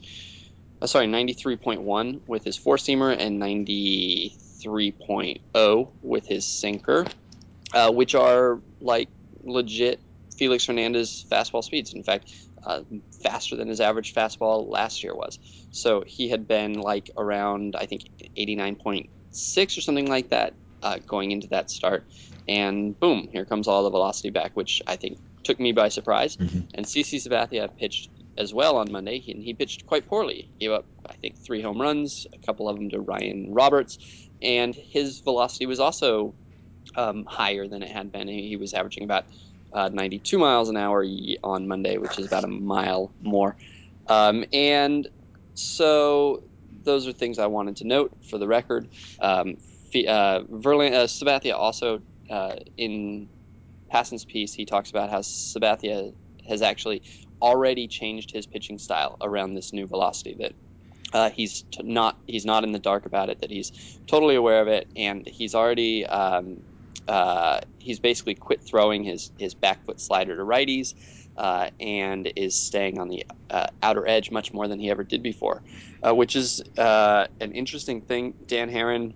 uh, 0.82 0.88
sorry, 0.88 1.08
ninety 1.08 1.34
three 1.34 1.56
point 1.56 1.82
one 1.82 2.22
with 2.28 2.44
his 2.44 2.58
four 2.58 2.76
seamer 2.76 3.16
and 3.18 3.40
ninety 3.40 4.36
three 4.62 4.92
point 4.92 5.40
oh 5.56 5.92
with 6.02 6.28
his 6.28 6.46
sinker, 6.46 7.06
uh, 7.74 7.92
which 7.92 8.16
are 8.16 8.60
like 8.82 9.08
legit 9.44 10.02
Felix 10.34 10.66
Hernandez 10.66 11.26
fastball 11.32 11.64
speeds. 11.64 11.94
In 11.94 12.04
fact, 12.04 12.32
uh, 12.64 12.82
faster 13.22 13.56
than 13.56 13.68
his 13.68 13.82
average 13.82 14.14
fastball 14.14 14.70
last 14.70 15.04
year 15.04 15.16
was. 15.16 15.40
So 15.72 16.04
he 16.06 16.30
had 16.30 16.48
been 16.48 16.74
like 16.74 17.10
around 17.18 17.76
I 17.78 17.86
think 17.86 18.04
89.6 18.38 19.78
or 19.78 19.82
something 19.82 20.08
like 20.08 20.30
that 20.30 20.54
uh, 20.82 20.98
going 21.08 21.32
into 21.32 21.48
that 21.48 21.72
start, 21.72 22.06
and 22.48 23.00
boom, 23.00 23.30
here 23.32 23.46
comes 23.46 23.68
all 23.68 23.84
the 23.84 23.90
velocity 23.90 24.32
back, 24.32 24.52
which 24.56 24.82
I 24.86 24.98
think 24.98 25.18
took 25.44 25.60
me 25.60 25.72
by 25.72 25.90
surprise. 25.90 26.36
Mhm. 26.38 26.68
And 26.74 26.86
CC 26.86 27.20
Sabathia 27.26 27.70
pitched 27.78 28.10
as 28.38 28.54
well 28.54 28.78
on 28.78 28.92
Monday, 28.92 29.20
he, 29.20 29.32
and 29.32 29.44
he 29.44 29.54
pitched 29.54 29.86
quite 29.86 30.08
poorly. 30.08 30.50
He 30.58 30.66
gave 30.66 30.72
up 30.72 30.86
I 31.06 31.14
think 31.14 31.38
three 31.38 31.62
home 31.62 31.82
runs, 31.82 32.28
a 32.34 32.46
couple 32.46 32.68
of 32.68 32.78
them 32.78 32.90
to 32.90 33.00
Ryan 33.00 33.54
Roberts, 33.54 33.98
and 34.42 34.76
his 34.76 35.20
velocity 35.22 35.66
was 35.66 35.80
also 35.80 36.34
um, 36.96 37.26
higher 37.26 37.68
than 37.68 37.82
it 37.84 37.90
had 37.90 38.12
been. 38.12 38.28
He 38.28 38.58
was 38.58 38.74
averaging 38.74 39.04
about 39.04 39.26
uh, 39.74 39.90
92 39.92 40.38
miles 40.38 40.70
an 40.70 40.78
hour 40.78 41.06
on 41.44 41.68
Monday, 41.68 41.98
which 41.98 42.20
is 42.20 42.26
about 42.26 42.44
a 42.44 42.48
mile 42.48 43.12
more. 43.22 43.56
Um, 44.08 44.46
and 44.54 45.08
so 45.56 46.44
those 46.84 47.08
are 47.08 47.14
things 47.14 47.40
I 47.40 47.48
wanted 47.48 47.78
to 47.78 47.88
note 47.88 48.16
for 48.30 48.38
the 48.38 48.48
record. 48.48 48.88
Um, 49.20 49.58
uh, 49.96 50.42
Verlin, 50.50 50.94
uh, 50.94 51.06
Sabathia 51.06 51.54
also 51.54 52.02
uh, 52.30 52.56
in 52.78 53.30
Passan's 53.92 54.26
piece, 54.26 54.54
he 54.54 54.66
talks 54.66 54.90
about 54.90 55.10
how 55.10 55.20
Sabathia 55.20 56.14
has 56.48 56.62
actually 56.62 57.04
already 57.42 57.88
changed 57.88 58.32
his 58.32 58.48
pitching 58.48 58.80
style 58.80 59.18
around 59.22 59.54
this 59.54 59.74
new 59.74 59.86
velocity 59.86 60.36
that 60.40 60.54
uh, 61.14 61.30
he's 61.30 61.64
t- 61.72 61.84
not 61.84 62.18
he's 62.26 62.46
not 62.46 62.64
in 62.64 62.72
the 62.72 62.80
dark 62.80 63.06
about 63.06 63.30
it 63.30 63.42
that 63.42 63.52
he's 63.52 63.72
totally 64.08 64.36
aware 64.36 64.62
of 64.62 64.68
it 64.68 64.88
and 64.96 65.28
he's 65.28 65.54
already 65.54 66.06
um, 66.06 66.64
uh, 67.08 67.60
he's 67.80 68.00
basically 68.00 68.36
quit 68.36 68.62
throwing 68.62 69.04
his 69.04 69.32
his 69.38 69.54
back 69.54 69.86
foot 69.86 70.00
slider 70.00 70.36
to 70.36 70.44
righties 70.44 70.94
uh, 71.38 71.70
and 71.80 72.32
is 72.36 72.56
staying 72.56 73.00
on 73.00 73.10
the 73.10 73.26
uh, 73.50 73.68
outer 73.82 74.08
edge 74.08 74.32
much 74.32 74.54
more 74.54 74.68
than 74.68 74.80
he 74.80 74.90
ever 74.90 75.04
did 75.04 75.24
before, 75.24 75.64
uh, 76.02 76.14
which 76.14 76.36
is 76.36 76.62
uh, 76.78 77.26
an 77.40 77.52
interesting 77.52 78.02
thing. 78.02 78.34
Dan 78.48 78.70
Haren 78.70 79.14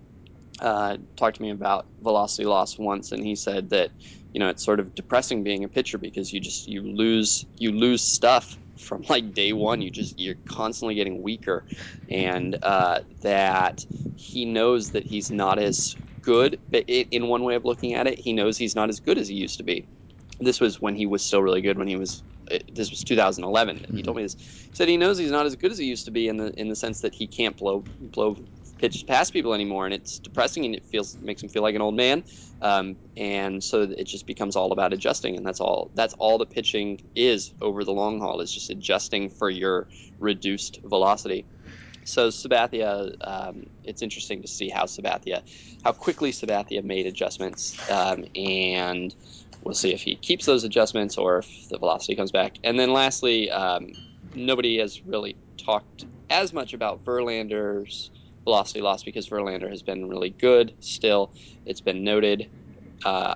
uh, 0.60 0.96
talked 1.16 1.36
to 1.36 1.42
me 1.42 1.50
about 1.50 1.86
velocity 2.02 2.46
loss 2.46 2.78
once, 2.78 3.12
and 3.12 3.24
he 3.24 3.36
said 3.36 3.70
that 3.70 3.90
you 4.32 4.40
know 4.40 4.48
it's 4.48 4.64
sort 4.64 4.80
of 4.80 4.94
depressing 4.94 5.42
being 5.42 5.64
a 5.64 5.68
pitcher 5.68 5.98
because 5.98 6.32
you 6.32 6.40
just 6.40 6.66
you 6.68 6.82
lose 6.82 7.46
you 7.56 7.72
lose 7.72 8.02
stuff 8.02 8.58
from 8.76 9.02
like 9.08 9.34
day 9.34 9.52
one. 9.52 9.80
You 9.80 9.90
just 9.90 10.18
you're 10.18 10.36
constantly 10.46 10.94
getting 10.94 11.22
weaker, 11.22 11.64
and 12.10 12.58
uh, 12.62 13.00
that 13.22 13.84
he 14.16 14.44
knows 14.44 14.90
that 14.92 15.04
he's 15.04 15.30
not 15.30 15.58
as 15.58 15.96
good. 16.22 16.60
But 16.68 16.84
i 16.88 17.06
in 17.10 17.28
one 17.28 17.44
way 17.44 17.54
of 17.54 17.64
looking 17.64 17.94
at 17.94 18.06
it, 18.06 18.18
he 18.18 18.32
knows 18.32 18.58
he's 18.58 18.76
not 18.76 18.88
as 18.88 19.00
good 19.00 19.18
as 19.18 19.28
he 19.28 19.34
used 19.34 19.58
to 19.58 19.64
be. 19.64 19.88
This 20.40 20.60
was 20.60 20.80
when 20.80 20.96
he 20.96 21.06
was 21.06 21.24
still 21.24 21.42
really 21.42 21.62
good. 21.62 21.78
When 21.78 21.88
he 21.88 21.96
was 21.96 22.22
uh, 22.50 22.58
this 22.72 22.90
was 22.90 23.04
2011. 23.04 23.86
He 23.92 24.02
told 24.02 24.16
me 24.16 24.22
this. 24.22 24.36
He 24.36 24.76
said 24.76 24.88
he 24.88 24.96
knows 24.96 25.18
he's 25.18 25.30
not 25.30 25.46
as 25.46 25.56
good 25.56 25.72
as 25.72 25.78
he 25.78 25.86
used 25.86 26.06
to 26.06 26.10
be 26.10 26.28
in 26.28 26.36
the 26.36 26.52
in 26.58 26.68
the 26.68 26.76
sense 26.76 27.00
that 27.02 27.14
he 27.14 27.26
can't 27.28 27.56
blow 27.56 27.86
blow 28.00 28.36
pitch 28.78 29.04
past 29.06 29.32
people 29.32 29.54
anymore, 29.54 29.86
and 29.86 29.94
it's 29.94 30.20
depressing 30.20 30.64
and 30.64 30.74
it 30.74 30.84
feels 30.86 31.16
makes 31.20 31.42
him 31.42 31.48
feel 31.48 31.62
like 31.62 31.74
an 31.74 31.82
old 31.82 31.96
man. 31.96 32.24
Um, 32.62 32.96
and 33.16 33.62
so 33.62 33.82
it 33.82 34.04
just 34.04 34.26
becomes 34.26 34.56
all 34.56 34.72
about 34.72 34.92
adjusting, 34.92 35.36
and 35.36 35.46
that's 35.46 35.60
all 35.60 35.90
that's 35.94 36.14
all 36.14 36.38
the 36.38 36.46
pitching 36.46 37.00
is 37.14 37.52
over 37.60 37.84
the 37.84 37.92
long 37.92 38.20
haul 38.20 38.40
is 38.40 38.52
just 38.52 38.70
adjusting 38.70 39.30
for 39.30 39.50
your 39.50 39.88
reduced 40.18 40.78
velocity. 40.84 41.46
So 42.08 42.28
Sabathia, 42.28 43.14
um, 43.20 43.66
it's 43.84 44.02
interesting 44.02 44.42
to 44.42 44.48
see 44.48 44.68
how 44.68 44.84
Sabathia, 44.84 45.42
how 45.84 45.92
quickly 45.92 46.32
Sabathia 46.32 46.82
made 46.82 47.06
adjustments, 47.06 47.78
um, 47.90 48.24
and 48.34 49.14
we'll 49.62 49.74
see 49.74 49.92
if 49.92 50.02
he 50.02 50.16
keeps 50.16 50.46
those 50.46 50.64
adjustments 50.64 51.18
or 51.18 51.38
if 51.38 51.68
the 51.68 51.78
velocity 51.78 52.16
comes 52.16 52.32
back. 52.32 52.56
And 52.64 52.78
then 52.78 52.92
lastly, 52.92 53.50
um, 53.50 53.92
nobody 54.34 54.78
has 54.78 55.04
really 55.04 55.36
talked 55.56 56.06
as 56.30 56.52
much 56.52 56.74
about 56.74 57.04
Verlander's 57.04 58.10
velocity 58.44 58.80
loss 58.80 59.02
because 59.02 59.28
Verlander 59.28 59.68
has 59.68 59.82
been 59.82 60.08
really 60.08 60.30
good 60.30 60.74
still. 60.80 61.32
It's 61.66 61.80
been 61.80 62.04
noted. 62.04 62.50
Uh, 63.04 63.34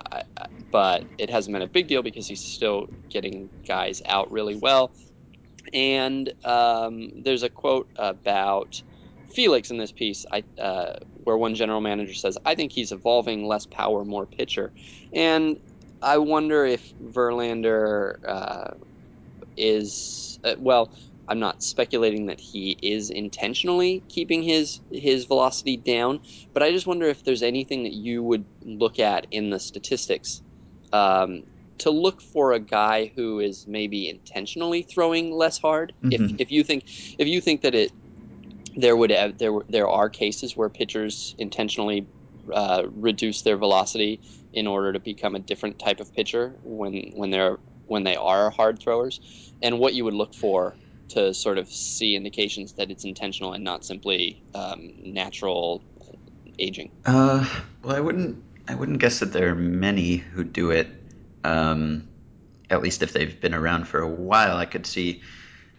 but 0.71 1.05
it 1.19 1.29
hasn't 1.29 1.53
been 1.53 1.61
a 1.61 1.67
big 1.67 1.87
deal 1.87 2.01
because 2.01 2.27
he's 2.27 2.41
still 2.41 2.87
getting 3.09 3.49
guys 3.65 4.01
out 4.07 4.31
really 4.31 4.55
well. 4.55 4.91
And 5.73 6.33
um, 6.45 7.09
there's 7.23 7.43
a 7.43 7.49
quote 7.49 7.89
about 7.97 8.81
Felix 9.35 9.71
in 9.71 9.77
this 9.77 9.91
piece, 9.91 10.25
I, 10.31 10.43
uh, 10.59 10.93
where 11.15 11.37
one 11.37 11.55
general 11.55 11.81
manager 11.81 12.13
says, 12.13 12.37
"I 12.45 12.55
think 12.55 12.71
he's 12.71 12.91
evolving 12.91 13.47
less 13.47 13.65
power, 13.65 14.05
more 14.05 14.27
pitcher," 14.27 14.73
and 15.13 15.57
I 16.01 16.19
wonder 16.19 16.65
if 16.65 16.93
Verlander 17.01 18.15
uh, 18.27 18.71
is 19.57 20.39
uh, 20.43 20.55
well. 20.59 20.93
I'm 21.29 21.39
not 21.39 21.63
speculating 21.63 22.25
that 22.27 22.41
he 22.41 22.77
is 22.83 23.09
intentionally 23.09 24.03
keeping 24.09 24.43
his 24.43 24.81
his 24.91 25.25
velocity 25.25 25.77
down, 25.77 26.19
but 26.53 26.63
I 26.63 26.71
just 26.71 26.87
wonder 26.87 27.07
if 27.07 27.23
there's 27.23 27.43
anything 27.43 27.83
that 27.83 27.93
you 27.93 28.23
would 28.23 28.45
look 28.63 28.99
at 28.99 29.27
in 29.31 29.49
the 29.49 29.59
statistics 29.59 30.41
um, 30.91 31.43
to 31.83 31.91
look 31.91 32.21
for 32.21 32.53
a 32.53 32.59
guy 32.59 33.11
who 33.15 33.39
is 33.39 33.65
maybe 33.67 34.09
intentionally 34.09 34.83
throwing 34.83 35.31
less 35.31 35.57
hard. 35.57 35.93
Mhm. 36.03 36.13
If 36.13 36.41
if 36.41 36.51
you 36.51 36.63
think 36.63 36.85
if 37.17 37.27
you 37.27 37.41
think 37.41 37.61
that 37.61 37.75
it 37.75 37.91
there 38.75 38.95
would 38.95 39.11
have, 39.11 39.37
there 39.37 39.53
there 39.69 39.87
are 39.87 40.09
cases 40.09 40.57
where 40.57 40.69
pitchers 40.69 41.35
intentionally 41.37 42.07
uh, 42.51 42.83
reduce 42.95 43.41
their 43.43 43.57
velocity 43.57 44.19
in 44.53 44.65
order 44.67 44.93
to 44.93 44.99
become 44.99 45.35
a 45.35 45.39
different 45.39 45.77
type 45.77 45.99
of 45.99 46.13
pitcher 46.13 46.55
when 46.63 47.11
when 47.15 47.29
they're 47.31 47.57
when 47.85 48.03
they 48.03 48.15
are 48.15 48.49
hard 48.49 48.79
throwers, 48.79 49.19
and 49.61 49.77
what 49.77 49.93
you 49.93 50.05
would 50.05 50.13
look 50.13 50.33
for 50.33 50.75
to 51.09 51.33
sort 51.33 51.57
of 51.57 51.67
see 51.67 52.15
indications 52.15 52.73
that 52.73 52.89
it's 52.89 53.03
intentional 53.03 53.53
and 53.53 53.63
not 53.63 53.85
simply 53.85 54.41
um, 54.55 54.93
natural 55.03 55.83
aging. 56.57 56.89
Uh, 57.05 57.45
well, 57.83 57.95
I 57.95 57.99
wouldn't. 57.99 58.41
I 58.67 58.75
wouldn't 58.75 58.99
guess 58.99 59.19
that 59.19 59.33
there 59.33 59.49
are 59.49 59.55
many 59.55 60.17
who 60.17 60.45
do 60.45 60.71
it. 60.71 60.87
Um, 61.43 62.07
at 62.69 62.81
least 62.81 63.03
if 63.03 63.13
they've 63.13 63.39
been 63.39 63.53
around 63.53 63.87
for 63.87 63.99
a 63.99 64.07
while, 64.07 64.57
I 64.57 64.65
could 64.65 64.85
see. 64.85 65.21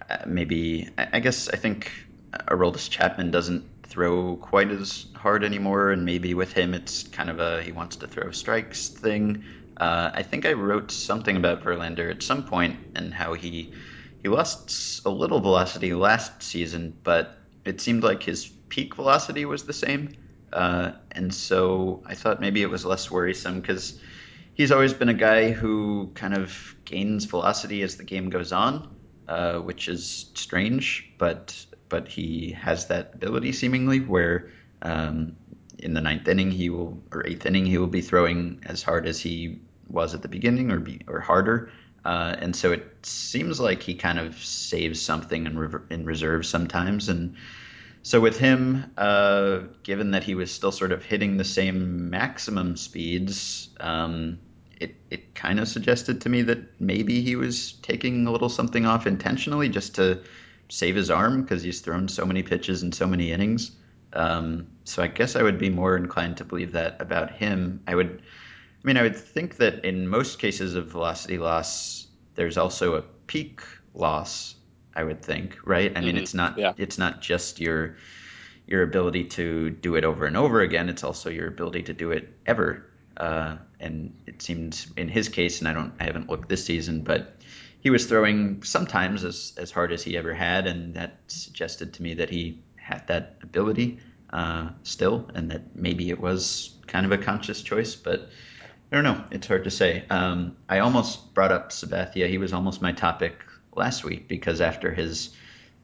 Uh, 0.08 0.18
maybe. 0.26 0.88
I, 0.98 1.20
guess 1.20 1.48
I 1.48 1.56
think 1.56 1.90
Aroldis 2.32 2.90
Chapman 2.90 3.30
doesn't 3.30 3.64
throw 3.84 4.36
quite 4.36 4.70
as 4.70 5.06
hard 5.14 5.44
anymore, 5.44 5.90
and 5.90 6.04
maybe 6.04 6.34
with 6.34 6.52
him 6.52 6.74
it's 6.74 7.04
kind 7.04 7.30
of 7.30 7.40
a 7.40 7.62
he 7.62 7.72
wants 7.72 7.96
to 7.96 8.06
throw 8.06 8.30
strikes 8.30 8.88
thing. 8.88 9.44
Uh, 9.76 10.10
I 10.12 10.22
think 10.22 10.46
I 10.46 10.52
wrote 10.52 10.90
something 10.90 11.36
about 11.36 11.64
Verlander 11.64 12.10
at 12.10 12.22
some 12.22 12.44
point 12.44 12.76
and 12.94 13.12
how 13.12 13.34
he 13.34 13.72
he 14.22 14.28
lost 14.28 15.04
a 15.04 15.10
little 15.10 15.40
velocity 15.40 15.94
last 15.94 16.42
season, 16.42 16.96
but 17.02 17.36
it 17.64 17.80
seemed 17.80 18.02
like 18.02 18.22
his 18.22 18.46
peak 18.68 18.94
velocity 18.94 19.44
was 19.44 19.64
the 19.64 19.72
same. 19.72 20.16
Uh, 20.52 20.92
and 21.10 21.34
so 21.34 22.02
I 22.06 22.14
thought 22.14 22.40
maybe 22.40 22.62
it 22.62 22.70
was 22.70 22.84
less 22.84 23.10
worrisome 23.10 23.60
because 23.60 24.00
he's 24.54 24.72
always 24.72 24.92
been 24.92 25.08
a 25.08 25.14
guy 25.14 25.50
who 25.50 26.10
kind 26.14 26.34
of 26.34 26.74
gains 26.84 27.24
velocity 27.24 27.82
as 27.82 27.96
the 27.96 28.04
game 28.04 28.30
goes 28.30 28.52
on, 28.52 28.96
uh, 29.28 29.58
which 29.58 29.88
is 29.88 30.30
strange, 30.34 31.12
but 31.18 31.66
but 31.88 32.08
he 32.08 32.50
has 32.52 32.86
that 32.86 33.14
ability 33.14 33.52
seemingly 33.52 34.00
where 34.00 34.50
um, 34.82 35.36
in 35.78 35.94
the 35.94 36.00
ninth 36.00 36.26
inning 36.26 36.50
he 36.50 36.70
will 36.70 37.02
or 37.12 37.26
eighth 37.26 37.46
inning 37.46 37.66
he 37.66 37.78
will 37.78 37.86
be 37.86 38.00
throwing 38.00 38.60
as 38.66 38.82
hard 38.82 39.06
as 39.06 39.20
he 39.20 39.60
was 39.88 40.14
at 40.14 40.22
the 40.22 40.28
beginning 40.28 40.70
or 40.70 40.80
be 40.80 41.00
or 41.06 41.20
harder. 41.20 41.70
Uh, 42.04 42.36
and 42.38 42.54
so 42.54 42.72
it 42.72 42.84
seems 43.02 43.60
like 43.60 43.82
he 43.82 43.94
kind 43.94 44.18
of 44.18 44.36
saves 44.36 45.00
something 45.00 45.46
in, 45.46 45.58
rever- 45.58 45.86
in 45.90 46.04
reserve 46.04 46.44
sometimes. 46.44 47.08
And 47.08 47.36
so 48.04 48.20
with 48.20 48.38
him, 48.38 48.92
uh, 48.98 49.60
given 49.82 50.10
that 50.10 50.24
he 50.24 50.34
was 50.34 50.52
still 50.52 50.72
sort 50.72 50.92
of 50.92 51.02
hitting 51.02 51.38
the 51.38 51.44
same 51.44 52.10
maximum 52.10 52.76
speeds, 52.76 53.70
um, 53.80 54.38
it, 54.78 54.94
it 55.08 55.34
kind 55.34 55.58
of 55.58 55.66
suggested 55.66 56.20
to 56.20 56.28
me 56.28 56.42
that 56.42 56.78
maybe 56.78 57.22
he 57.22 57.34
was 57.34 57.72
taking 57.72 58.26
a 58.26 58.30
little 58.30 58.50
something 58.50 58.84
off 58.84 59.06
intentionally 59.06 59.70
just 59.70 59.94
to 59.94 60.20
save 60.68 60.96
his 60.96 61.10
arm 61.10 61.40
because 61.40 61.62
he's 61.62 61.80
thrown 61.80 62.06
so 62.08 62.26
many 62.26 62.42
pitches 62.42 62.82
in 62.82 62.92
so 62.92 63.06
many 63.06 63.32
innings. 63.32 63.70
Um, 64.12 64.66
so 64.84 65.02
I 65.02 65.06
guess 65.06 65.34
I 65.34 65.42
would 65.42 65.58
be 65.58 65.70
more 65.70 65.96
inclined 65.96 66.36
to 66.36 66.44
believe 66.44 66.72
that 66.72 67.00
about 67.00 67.30
him. 67.30 67.82
I 67.86 67.94
would, 67.94 68.20
I 68.20 68.86
mean, 68.86 68.98
I 68.98 69.02
would 69.02 69.16
think 69.16 69.56
that 69.56 69.82
in 69.82 70.08
most 70.08 70.38
cases 70.38 70.74
of 70.74 70.88
velocity 70.88 71.38
loss, 71.38 72.06
there's 72.34 72.58
also 72.58 72.96
a 72.96 73.02
peak 73.26 73.62
loss. 73.94 74.56
I 74.96 75.02
would 75.04 75.22
think, 75.22 75.58
right? 75.64 75.92
I 75.96 76.00
mean, 76.00 76.16
Mhm, 76.16 76.20
it's 76.20 76.34
not 76.34 76.58
yeah. 76.58 76.72
it's 76.76 76.98
not 76.98 77.20
just 77.20 77.60
your 77.60 77.96
your 78.66 78.82
ability 78.82 79.24
to 79.24 79.70
do 79.70 79.94
it 79.96 80.04
over 80.04 80.24
and 80.24 80.36
over 80.36 80.60
again. 80.60 80.88
It's 80.88 81.04
also 81.04 81.30
your 81.30 81.48
ability 81.48 81.82
to 81.84 81.92
do 81.92 82.12
it 82.12 82.32
ever. 82.46 82.86
Uh, 83.16 83.56
and 83.78 84.14
it 84.26 84.42
seemed 84.42 84.86
in 84.96 85.08
his 85.08 85.28
case, 85.28 85.60
and 85.60 85.68
I 85.68 85.72
don't, 85.72 85.92
I 86.00 86.04
haven't 86.04 86.28
looked 86.28 86.48
this 86.48 86.64
season, 86.64 87.02
but 87.02 87.36
he 87.80 87.90
was 87.90 88.06
throwing 88.06 88.62
sometimes 88.62 89.24
as 89.24 89.52
as 89.56 89.70
hard 89.70 89.92
as 89.92 90.02
he 90.02 90.16
ever 90.16 90.34
had, 90.34 90.66
and 90.66 90.94
that 90.94 91.18
suggested 91.28 91.94
to 91.94 92.02
me 92.02 92.14
that 92.14 92.30
he 92.30 92.62
had 92.76 93.06
that 93.08 93.36
ability 93.42 93.98
uh, 94.30 94.70
still, 94.82 95.30
and 95.34 95.50
that 95.50 95.76
maybe 95.76 96.10
it 96.10 96.20
was 96.20 96.74
kind 96.86 97.06
of 97.06 97.12
a 97.12 97.18
conscious 97.18 97.62
choice, 97.62 97.94
but. 97.94 98.30
I 98.92 98.96
don't 98.96 99.04
know. 99.04 99.24
It's 99.32 99.48
hard 99.48 99.64
to 99.64 99.70
say. 99.70 100.04
Um, 100.08 100.56
I 100.68 100.78
almost 100.78 101.34
brought 101.34 101.50
up 101.50 101.70
Sabathia. 101.70 102.28
He 102.28 102.38
was 102.38 102.52
almost 102.52 102.80
my 102.80 102.92
topic 102.92 103.34
last 103.76 104.04
week 104.04 104.28
because 104.28 104.60
after 104.60 104.92
his 104.92 105.30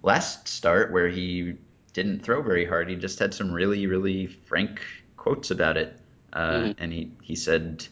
last 0.02 0.48
start, 0.48 0.92
where 0.92 1.08
he 1.08 1.54
didn't 1.92 2.20
throw 2.22 2.42
very 2.42 2.64
hard, 2.64 2.88
he 2.88 2.96
just 2.96 3.18
had 3.18 3.34
some 3.34 3.52
really, 3.52 3.86
really 3.86 4.26
frank 4.26 4.80
quotes 5.16 5.50
about 5.50 5.76
it. 5.76 5.98
Uh, 6.32 6.50
Mhm. 6.50 6.74
And 6.78 6.92
he, 6.92 7.12
he 7.22 7.34
said, 7.34 7.86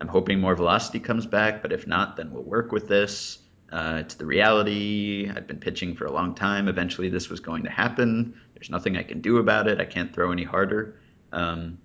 I'm 0.00 0.08
hoping 0.08 0.40
more 0.40 0.54
velocity 0.56 0.98
comes 1.00 1.26
back, 1.26 1.62
but 1.62 1.72
if 1.72 1.86
not, 1.86 2.16
then 2.16 2.32
we'll 2.32 2.42
work 2.42 2.72
with 2.72 2.88
this. 2.88 3.38
Uh, 3.72 3.98
it's 4.00 4.14
the 4.14 4.26
reality. 4.26 5.30
I've 5.34 5.46
been 5.46 5.58
pitching 5.58 5.96
for 5.96 6.04
a 6.04 6.12
long 6.12 6.34
time. 6.34 6.68
Eventually, 6.68 7.08
this 7.08 7.28
was 7.28 7.40
going 7.40 7.62
to 7.64 7.70
happen. 7.70 8.34
There's 8.54 8.70
nothing 8.70 8.96
I 8.96 9.02
can 9.02 9.20
do 9.20 9.38
about 9.38 9.66
it. 9.68 9.80
I 9.80 9.84
can't 9.84 10.12
throw 10.12 10.32
any 10.32 10.44
harder. 10.44 11.00
Um, 11.32 11.78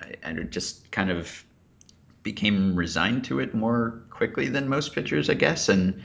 I, 0.00 0.14
I 0.24 0.32
just 0.44 0.90
kind 0.90 1.10
of 1.10 1.44
became 2.22 2.74
resigned 2.76 3.24
to 3.24 3.40
it 3.40 3.54
more 3.54 4.02
quickly 4.10 4.48
than 4.48 4.68
most 4.68 4.94
pitchers, 4.94 5.30
I 5.30 5.34
guess. 5.34 5.68
And 5.68 6.02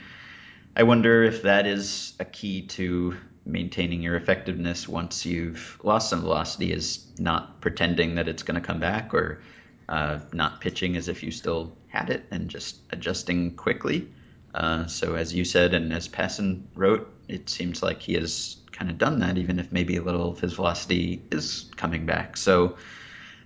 I 0.76 0.82
wonder 0.82 1.22
if 1.22 1.42
that 1.42 1.66
is 1.66 2.14
a 2.18 2.24
key 2.24 2.62
to 2.62 3.16
maintaining 3.46 4.02
your 4.02 4.16
effectiveness 4.16 4.88
once 4.88 5.24
you've 5.24 5.78
lost 5.84 6.10
some 6.10 6.22
velocity 6.22 6.72
is 6.72 7.06
not 7.18 7.60
pretending 7.60 8.16
that 8.16 8.26
it's 8.26 8.42
going 8.42 8.60
to 8.60 8.66
come 8.66 8.80
back 8.80 9.14
or 9.14 9.40
uh, 9.88 10.18
not 10.32 10.60
pitching 10.60 10.96
as 10.96 11.08
if 11.08 11.22
you 11.22 11.30
still 11.30 11.76
had 11.88 12.10
it 12.10 12.24
and 12.30 12.48
just 12.48 12.78
adjusting 12.90 13.54
quickly. 13.54 14.08
Uh, 14.54 14.86
so 14.86 15.14
as 15.14 15.34
you 15.34 15.44
said 15.44 15.74
and 15.74 15.92
as 15.92 16.08
Passan 16.08 16.62
wrote, 16.74 17.12
it 17.28 17.48
seems 17.48 17.82
like 17.82 18.00
he 18.00 18.14
has 18.14 18.56
kind 18.72 18.90
of 18.90 18.98
done 18.98 19.20
that, 19.20 19.38
even 19.38 19.58
if 19.58 19.70
maybe 19.70 19.96
a 19.96 20.02
little 20.02 20.30
of 20.30 20.40
his 20.40 20.54
velocity 20.54 21.22
is 21.30 21.70
coming 21.76 22.06
back. 22.06 22.36
So 22.36 22.76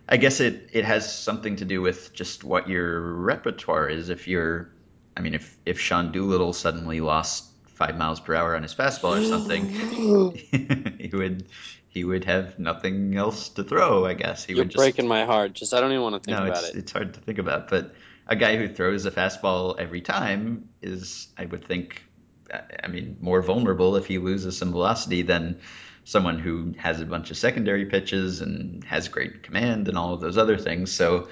I 0.08 0.16
guess 0.16 0.40
it, 0.40 0.70
it 0.72 0.84
has 0.84 1.12
something 1.12 1.56
to 1.56 1.64
do 1.64 1.82
with 1.82 2.12
just 2.14 2.44
what 2.44 2.68
your 2.68 3.00
repertoire 3.00 3.88
is. 3.88 4.08
If 4.08 4.28
you're, 4.28 4.70
I 5.18 5.20
mean, 5.20 5.34
if, 5.34 5.58
if 5.66 5.80
Sean 5.80 6.12
Doolittle 6.12 6.52
suddenly 6.52 7.00
lost 7.00 7.44
five 7.66 7.98
miles 7.98 8.20
per 8.20 8.34
hour 8.34 8.54
on 8.54 8.62
his 8.62 8.74
fastball 8.74 9.20
or 9.20 9.24
something, 9.24 9.68
he 10.98 11.10
would 11.12 11.46
he 11.88 12.04
would 12.04 12.24
have 12.24 12.58
nothing 12.58 13.16
else 13.16 13.48
to 13.50 13.64
throw. 13.64 14.06
I 14.06 14.14
guess 14.14 14.44
he 14.44 14.52
You're 14.52 14.62
would 14.62 14.70
just 14.70 14.76
breaking 14.76 15.08
my 15.08 15.24
heart. 15.24 15.54
Just 15.54 15.74
I 15.74 15.80
don't 15.80 15.90
even 15.90 16.02
want 16.02 16.14
to 16.14 16.20
think 16.20 16.38
no, 16.38 16.46
about 16.46 16.62
it's 16.64 16.70
it. 16.70 16.76
it's 16.76 16.92
hard 16.92 17.14
to 17.14 17.20
think 17.20 17.38
about. 17.38 17.68
But 17.68 17.94
a 18.28 18.36
guy 18.36 18.56
who 18.56 18.68
throws 18.68 19.06
a 19.06 19.10
fastball 19.10 19.78
every 19.78 20.00
time 20.00 20.68
is, 20.82 21.28
I 21.36 21.46
would 21.46 21.64
think, 21.64 22.04
I 22.52 22.60
I 22.84 22.86
mean, 22.86 23.16
more 23.20 23.42
vulnerable 23.42 23.96
if 23.96 24.06
he 24.06 24.18
loses 24.18 24.56
some 24.56 24.70
velocity 24.70 25.22
than 25.22 25.58
someone 26.04 26.38
who 26.38 26.74
has 26.78 27.00
a 27.00 27.06
bunch 27.06 27.30
of 27.30 27.36
secondary 27.36 27.86
pitches 27.86 28.40
and 28.40 28.84
has 28.84 29.08
great 29.08 29.42
command 29.42 29.88
and 29.88 29.98
all 29.98 30.14
of 30.14 30.20
those 30.20 30.38
other 30.38 30.56
things. 30.56 30.92
So 30.92 31.28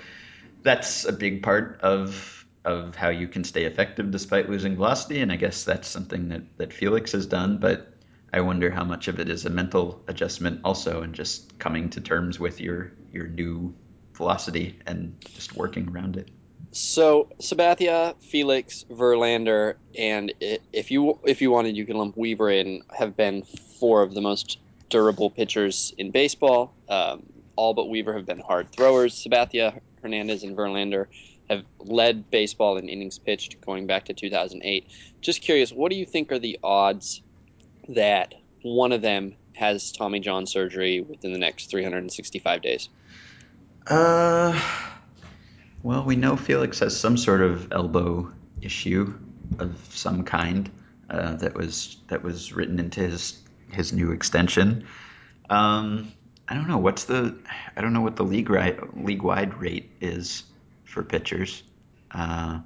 that's 0.62 1.04
a 1.04 1.12
big 1.12 1.42
part 1.42 1.80
of 1.82 2.35
of 2.66 2.96
how 2.96 3.08
you 3.08 3.28
can 3.28 3.44
stay 3.44 3.64
effective 3.64 4.10
despite 4.10 4.50
losing 4.50 4.76
velocity. 4.76 5.20
And 5.20 5.32
I 5.32 5.36
guess 5.36 5.64
that's 5.64 5.88
something 5.88 6.28
that 6.28 6.42
that 6.58 6.72
Felix 6.72 7.12
has 7.12 7.26
done, 7.26 7.58
but. 7.58 7.92
I 8.32 8.40
wonder 8.40 8.70
how 8.70 8.84
much 8.84 9.08
of 9.08 9.18
it 9.18 9.30
is 9.30 9.46
a 9.46 9.50
mental 9.50 10.02
adjustment 10.08 10.60
also 10.62 11.00
and 11.00 11.14
just 11.14 11.58
coming 11.58 11.88
to 11.90 12.00
terms 12.02 12.38
with 12.38 12.60
your 12.60 12.92
your 13.10 13.28
new 13.28 13.72
velocity 14.14 14.78
and 14.84 15.16
just 15.24 15.56
working 15.56 15.88
around 15.88 16.16
it. 16.16 16.28
So 16.72 17.28
Sabathia, 17.40 18.14
Felix, 18.20 18.84
Verlander, 18.90 19.76
and 19.98 20.32
if 20.40 20.90
you 20.90 21.18
if 21.24 21.40
you 21.40 21.50
wanted, 21.50 21.76
you 21.76 21.86
can 21.86 21.96
lump 21.96 22.16
Weaver 22.16 22.50
in. 22.50 22.82
Have 22.96 23.16
been 23.16 23.42
four 23.42 24.02
of 24.02 24.14
the 24.14 24.20
most 24.20 24.58
durable 24.90 25.30
pitchers 25.30 25.94
in 25.98 26.10
baseball. 26.10 26.74
Um, 26.88 27.22
all 27.56 27.72
but 27.72 27.88
Weaver 27.88 28.12
have 28.12 28.26
been 28.26 28.40
hard 28.40 28.70
throwers. 28.72 29.14
Sabathia, 29.14 29.80
Hernandez, 30.02 30.42
and 30.42 30.56
Verlander 30.56 31.06
have 31.48 31.64
led 31.78 32.30
baseball 32.30 32.76
in 32.76 32.88
innings 32.88 33.18
pitched 33.18 33.60
going 33.60 33.86
back 33.86 34.06
to 34.06 34.14
2008. 34.14 34.88
Just 35.20 35.42
curious, 35.42 35.72
what 35.72 35.90
do 35.90 35.96
you 35.96 36.06
think 36.06 36.32
are 36.32 36.38
the 36.38 36.58
odds 36.62 37.22
that 37.88 38.34
one 38.62 38.92
of 38.92 39.02
them 39.02 39.34
has 39.52 39.92
Tommy 39.92 40.20
John 40.20 40.46
surgery 40.46 41.00
within 41.00 41.32
the 41.32 41.38
next 41.38 41.70
365 41.70 42.62
days? 42.62 42.88
Uh, 43.86 44.60
well, 45.82 46.04
we 46.04 46.16
know 46.16 46.36
Felix 46.36 46.80
has 46.80 46.98
some 46.98 47.16
sort 47.16 47.40
of 47.40 47.72
elbow 47.72 48.32
issue 48.60 49.14
of 49.58 49.76
some 49.90 50.24
kind 50.24 50.70
uh, 51.08 51.36
that 51.36 51.54
was 51.54 51.98
that 52.08 52.22
was 52.22 52.52
written 52.52 52.80
into 52.80 53.00
his 53.00 53.40
his 53.70 53.92
new 53.92 54.10
extension. 54.10 54.86
Um, 55.48 56.12
I 56.48 56.54
don't 56.54 56.68
know 56.68 56.78
what's 56.78 57.04
the 57.04 57.36
I 57.76 57.80
don't 57.80 57.92
know 57.92 58.00
what 58.00 58.16
the 58.16 58.24
league 58.24 58.50
right 58.50 58.76
league 59.04 59.22
wide 59.22 59.54
rate 59.60 59.90
is 60.00 60.42
for 60.86 61.02
pitchers. 61.02 61.62
Uh, 62.10 62.60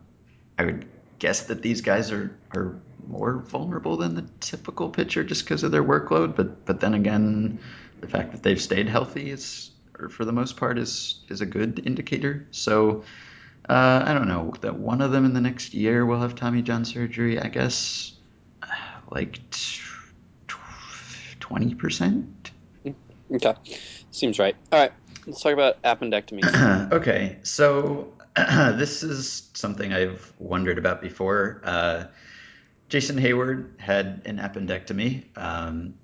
I 0.59 0.65
would 0.65 0.87
guess 1.19 1.45
that 1.45 1.63
these 1.63 1.81
guys 1.81 2.13
are 2.13 2.37
are 2.55 2.81
more 3.07 3.39
vulnerable 3.39 3.97
than 3.97 4.15
the 4.15 4.25
typical 4.41 4.89
pitcher 4.91 5.25
just 5.25 5.45
because 5.45 5.65
of 5.65 5.73
their 5.73 5.83
workload. 5.83 6.37
But 6.37 6.65
but 6.65 6.81
then 6.81 6.95
again, 6.95 7.59
the 8.01 8.09
fact 8.09 8.33
that 8.33 8.43
they've 8.43 8.61
stayed 8.61 8.89
healthy 8.89 9.31
is, 9.31 9.71
or 9.99 10.09
for 10.09 10.25
the 10.25 10.33
most 10.33 10.57
part, 10.57 10.79
is 10.79 11.21
is 11.29 11.41
a 11.41 11.47
good 11.47 11.83
indicator. 11.85 12.47
So 12.51 13.05
uh, 13.69 14.05
I 14.07 14.15
don't 14.15 14.29
know 14.29 14.55
that 14.61 14.79
one 14.79 15.01
of 15.01 15.13
them 15.13 15.25
in 15.25 15.35
the 15.35 15.41
next 15.41 15.75
year 15.75 16.07
will 16.07 16.21
have 16.21 16.35
Tommy 16.35 16.63
John 16.63 16.85
surgery. 16.85 17.39
I 17.39 17.49
guess 17.49 18.13
like 19.11 19.41
twenty 21.39 21.75
percent. 21.75 22.51
Okay, 23.33 23.55
seems 24.11 24.39
right. 24.39 24.57
All 24.73 24.79
right, 24.79 24.93
let's 25.27 25.41
talk 25.41 25.53
about 25.53 25.83
appendectomy. 25.83 26.93
okay, 26.93 27.39
so 27.43 28.13
this 28.37 29.03
is 29.03 29.51
something 29.55 29.93
I've 29.93 30.33
wondered 30.39 30.79
about 30.79 31.01
before. 31.01 31.61
Uh, 31.65 32.05
Jason 32.89 33.17
Heyward 33.17 33.79
had 33.81 34.23
an 34.25 34.39
appendectomy 34.39 35.25
um, 35.37 35.95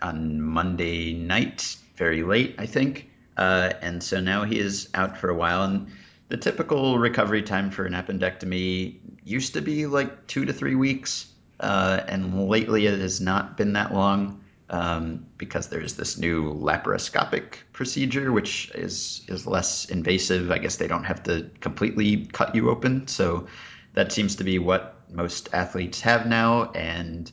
on 0.00 0.40
Monday 0.40 1.12
night, 1.12 1.76
very 1.96 2.22
late, 2.22 2.54
I 2.58 2.66
think. 2.66 3.10
Uh, 3.36 3.72
and 3.82 4.02
so 4.02 4.20
now 4.20 4.44
he 4.44 4.58
is 4.58 4.88
out 4.94 5.18
for 5.18 5.28
a 5.28 5.34
while. 5.34 5.64
And 5.64 5.88
the 6.28 6.36
typical 6.36 6.98
recovery 6.98 7.42
time 7.42 7.70
for 7.70 7.84
an 7.84 7.92
appendectomy 7.92 8.96
used 9.24 9.54
to 9.54 9.60
be 9.60 9.86
like 9.86 10.26
two 10.26 10.44
to 10.44 10.52
three 10.52 10.74
weeks. 10.74 11.26
Uh, 11.60 12.00
and 12.08 12.48
lately 12.48 12.86
it 12.86 12.98
has 12.98 13.20
not 13.20 13.56
been 13.56 13.74
that 13.74 13.92
long 13.92 14.43
um, 14.74 15.24
because 15.38 15.68
there's 15.68 15.94
this 15.94 16.18
new 16.18 16.52
laparoscopic 16.52 17.58
procedure, 17.72 18.32
which 18.32 18.72
is, 18.74 19.22
is 19.28 19.46
less 19.46 19.84
invasive. 19.84 20.50
I 20.50 20.58
guess 20.58 20.76
they 20.76 20.88
don't 20.88 21.04
have 21.04 21.22
to 21.24 21.48
completely 21.60 22.26
cut 22.26 22.56
you 22.56 22.70
open. 22.70 23.06
So 23.06 23.46
that 23.92 24.10
seems 24.10 24.34
to 24.36 24.44
be 24.44 24.58
what 24.58 25.00
most 25.08 25.48
athletes 25.52 26.00
have 26.00 26.26
now. 26.26 26.72
And 26.72 27.30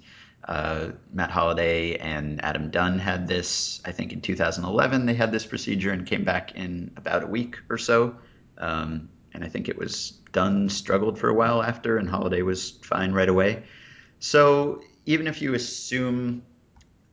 uh, 0.47 0.89
Matt 1.11 1.31
Holliday 1.31 1.95
and 1.95 2.45
Adam 2.45 2.69
Dunn 2.69 2.99
had 2.99 3.27
this, 3.27 3.81
I 3.85 3.91
think 3.91 4.13
in 4.13 4.21
2011, 4.21 5.07
they 5.07 5.15
had 5.15 5.31
this 5.31 5.47
procedure 5.47 5.91
and 5.91 6.05
came 6.05 6.23
back 6.23 6.53
in 6.53 6.91
about 6.95 7.23
a 7.23 7.27
week 7.27 7.57
or 7.71 7.79
so. 7.79 8.17
Um, 8.59 9.09
and 9.33 9.43
I 9.43 9.47
think 9.47 9.67
it 9.67 9.79
was 9.79 10.11
Dunn 10.31 10.69
struggled 10.69 11.17
for 11.17 11.29
a 11.29 11.33
while 11.33 11.63
after, 11.63 11.97
and 11.97 12.07
Holliday 12.07 12.43
was 12.43 12.69
fine 12.83 13.13
right 13.13 13.29
away. 13.29 13.63
So 14.19 14.83
even 15.07 15.25
if 15.25 15.41
you 15.41 15.55
assume 15.55 16.43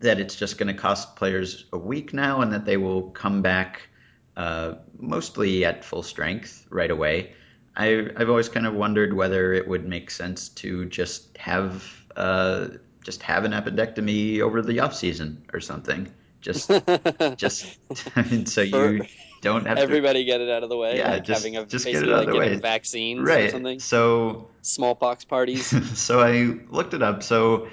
that 0.00 0.20
it's 0.20 0.36
just 0.36 0.58
going 0.58 0.68
to 0.68 0.80
cost 0.80 1.16
players 1.16 1.64
a 1.72 1.78
week 1.78 2.12
now 2.12 2.40
and 2.40 2.52
that 2.52 2.64
they 2.64 2.76
will 2.76 3.10
come 3.10 3.42
back 3.42 3.88
uh, 4.36 4.74
mostly 4.98 5.64
at 5.64 5.84
full 5.84 6.02
strength 6.02 6.66
right 6.70 6.90
away, 6.90 7.32
I, 7.76 8.08
I've 8.16 8.30
always 8.30 8.48
kind 8.48 8.66
of 8.66 8.74
wondered 8.74 9.12
whether 9.12 9.52
it 9.52 9.66
would 9.66 9.86
make 9.86 10.10
sense 10.10 10.48
to 10.50 10.86
just 10.86 11.36
have 11.38 11.84
uh, 12.16 12.68
just 13.02 13.22
have 13.22 13.44
an 13.44 13.52
appendectomy 13.52 14.40
over 14.40 14.60
the 14.62 14.80
off 14.80 14.94
season 14.94 15.44
or 15.52 15.60
something. 15.60 16.12
Just, 16.40 16.70
just 17.36 17.78
I 18.16 18.22
mean, 18.22 18.46
so 18.46 18.62
you 18.62 19.02
don't 19.40 19.66
have 19.66 19.78
everybody 19.78 20.20
to, 20.20 20.24
get 20.24 20.40
it 20.40 20.50
out 20.50 20.62
of 20.62 20.68
the 20.68 20.76
way. 20.76 20.98
Yeah, 20.98 21.12
like 21.12 21.24
just, 21.24 21.42
having 21.42 21.56
a 21.56 21.64
just 21.64 21.84
get 21.84 21.94
basically 21.94 22.12
it 22.12 22.14
out 22.14 22.18
like 22.18 22.28
of 22.28 22.34
the 22.34 22.40
way. 22.40 22.56
vaccines 22.56 23.26
right. 23.26 23.44
or 23.44 23.50
something. 23.50 23.80
So 23.80 24.48
smallpox 24.62 25.24
parties. 25.24 25.66
so 25.98 26.20
I 26.20 26.58
looked 26.70 26.94
it 26.94 27.02
up. 27.02 27.22
So 27.22 27.68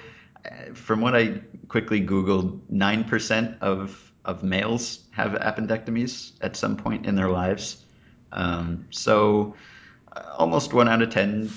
from 0.74 1.00
what 1.00 1.14
I 1.16 1.40
quickly 1.68 2.04
Googled, 2.04 2.60
nine 2.68 3.04
percent 3.04 3.56
of 3.60 4.02
of 4.24 4.42
males 4.42 5.04
have 5.12 5.32
appendectomies 5.32 6.32
at 6.40 6.56
some 6.56 6.76
point 6.76 7.06
in 7.06 7.14
their 7.14 7.30
lives. 7.30 7.84
Um, 8.32 8.86
so 8.90 9.54
almost 10.36 10.72
one 10.72 10.88
out 10.88 11.00
of 11.00 11.10
10 11.10 11.50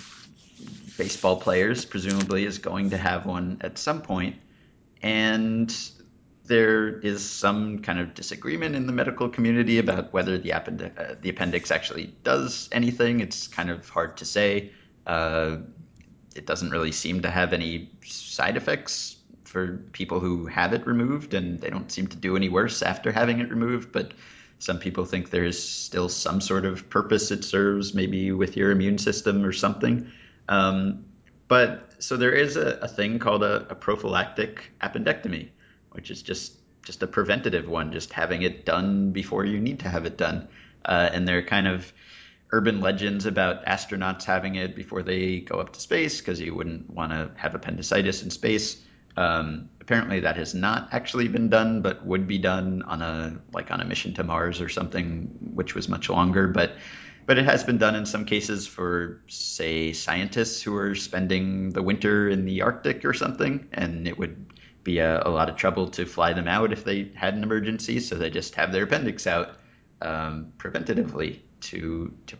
baseball 0.98 1.38
players, 1.38 1.84
presumably, 1.84 2.46
is 2.46 2.60
going 2.60 2.92
to 2.92 2.98
have 2.98 3.26
one 3.26 3.58
at 3.62 3.78
some 3.78 4.02
point. 4.02 4.36
And 5.02 5.76
there 6.46 7.00
is 7.00 7.28
some 7.28 7.80
kind 7.80 8.00
of 8.00 8.14
disagreement 8.14 8.76
in 8.76 8.86
the 8.86 8.94
medical 8.94 9.30
community 9.30 9.80
about 9.80 10.14
whether 10.14 10.38
the, 10.38 10.52
append- 10.52 10.92
uh, 10.98 11.16
the 11.22 11.30
appendix 11.30 11.72
actually 11.72 12.14
does 12.24 12.70
anything. 12.72 13.20
It's 13.20 13.48
kind 13.48 13.70
of 13.70 13.88
hard 13.90 14.18
to 14.18 14.26
say. 14.26 14.72
Uh, 15.08 15.58
it 16.40 16.46
doesn't 16.46 16.72
really 16.72 16.94
seem 16.94 17.22
to 17.24 17.30
have 17.30 17.52
any 17.52 17.92
side 18.06 18.56
effects 18.56 19.18
for 19.44 19.78
people 19.92 20.22
who 20.22 20.46
have 20.46 20.72
it 20.74 20.88
removed, 20.88 21.34
and 21.34 21.60
they 21.60 21.70
don't 21.70 21.92
seem 21.92 22.08
to 22.08 22.16
do 22.16 22.38
any 22.38 22.48
worse 22.48 22.82
after 22.82 23.12
having 23.12 23.40
it 23.40 23.50
removed. 23.50 23.92
But 23.92 24.14
some 24.60 24.80
people 24.80 25.04
think 25.04 25.32
there's 25.32 25.62
still 25.62 26.08
some 26.08 26.40
sort 26.40 26.64
of 26.64 26.90
purpose 26.90 27.32
it 27.32 27.44
serves, 27.44 27.94
maybe 27.94 28.32
with 28.32 28.56
your 28.56 28.72
immune 28.72 28.98
system 29.00 29.44
or 29.44 29.52
something. 29.52 30.12
Um, 30.48 31.04
but 31.50 31.92
so 32.00 32.16
there 32.16 32.32
is 32.32 32.56
a, 32.56 32.80
a 32.84 32.88
thing 32.88 33.20
called 33.20 33.44
a, 33.44 33.68
a, 33.70 33.76
prophylactic 33.76 34.72
appendectomy, 34.82 35.50
which 35.92 36.10
is 36.10 36.22
just 36.22 36.54
just 36.84 37.04
a 37.04 37.08
preventative 37.08 37.68
one, 37.68 37.92
just 37.92 38.14
having 38.14 38.44
it 38.44 38.66
done 38.66 39.12
before 39.12 39.44
you 39.44 39.60
need 39.60 39.80
to 39.82 39.90
have 39.90 40.06
it 40.06 40.18
done. 40.18 40.48
Uh, 40.86 41.10
and 41.12 41.28
they're 41.28 41.44
kind 41.44 41.68
of 41.68 41.92
urban 42.52 42.82
legends 42.82 43.26
about 43.26 43.66
astronauts 43.66 44.24
having 44.24 44.56
it 44.56 44.76
before 44.76 45.04
they 45.04 45.40
go 45.40 45.60
up 45.60 45.74
to 45.74 45.80
space 45.80 46.20
because 46.20 46.40
you 46.40 46.56
wouldn't 46.56 46.90
want 46.90 47.12
to 47.12 47.32
have 47.36 47.54
appendicitis 47.54 48.24
in 48.24 48.30
space. 48.30 48.82
Um, 49.18 49.70
apparently, 49.82 50.22
that 50.22 50.38
has 50.38 50.56
not 50.56 50.90
actually 50.92 51.28
been 51.28 51.50
done, 51.50 51.82
but 51.82 52.06
would 52.06 52.28
be 52.28 52.38
done 52.38 52.82
on 52.84 53.02
a 53.02 53.40
like 53.52 53.72
on 53.72 53.82
a 53.82 53.86
mission 53.86 54.14
to 54.16 54.24
Mars 54.24 54.62
or 54.62 54.70
something, 54.70 55.54
which 55.54 55.76
was 55.76 55.90
much 55.90 56.10
longer. 56.10 56.48
But 56.48 56.74
but 57.26 57.38
it 57.38 57.46
has 57.46 57.64
been 57.64 57.78
done 57.78 57.96
in 57.96 58.06
some 58.06 58.26
cases 58.26 58.66
for 58.66 59.22
say 59.28 59.94
scientists 59.94 60.64
who 60.64 60.76
are 60.78 60.96
spending 60.96 61.72
the 61.72 61.84
winter 61.84 62.30
in 62.30 62.46
the 62.46 62.62
Arctic 62.62 63.06
or 63.06 63.14
something, 63.14 63.68
and 63.72 64.08
it 64.08 64.18
would 64.18 64.46
be 64.84 65.00
a, 65.00 65.22
a 65.24 65.30
lot 65.30 65.50
of 65.50 65.56
trouble 65.56 65.90
to 65.90 66.06
fly 66.06 66.34
them 66.34 66.48
out 66.48 66.72
if 66.72 66.84
they 66.84 67.12
had 67.14 67.36
an 67.36 67.44
emergency. 67.44 68.00
So 68.00 68.16
they 68.16 68.30
just 68.30 68.56
have 68.56 68.72
their 68.72 68.86
appendix 68.86 69.28
out 69.28 69.58
um, 70.02 70.54
preventatively 70.58 71.42
to 71.62 72.14
to. 72.28 72.38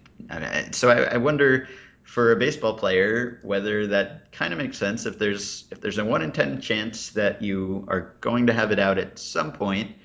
So 0.72 0.90
I, 0.90 1.16
I 1.16 1.18
wonder 1.18 1.68
for 2.10 2.32
a 2.32 2.36
baseball 2.36 2.74
player 2.74 3.40
whether 3.44 3.86
that 3.86 4.32
kind 4.32 4.52
of 4.52 4.58
makes 4.58 4.80
sense 4.80 5.06
if 5.06 5.20
there's 5.20 5.66
if 5.70 5.80
there's 5.80 6.00
a 6.00 6.04
1 6.04 6.24
in 6.24 6.32
10 6.32 6.60
chance 6.60 7.10
that 7.10 7.44
you 7.44 7.86
are 7.88 8.16
going 8.20 8.48
to 8.48 8.54
have 8.54 8.72
it 8.72 8.80
out 8.80 8.98
at 8.98 9.20
some 9.20 9.52
point 9.52 9.96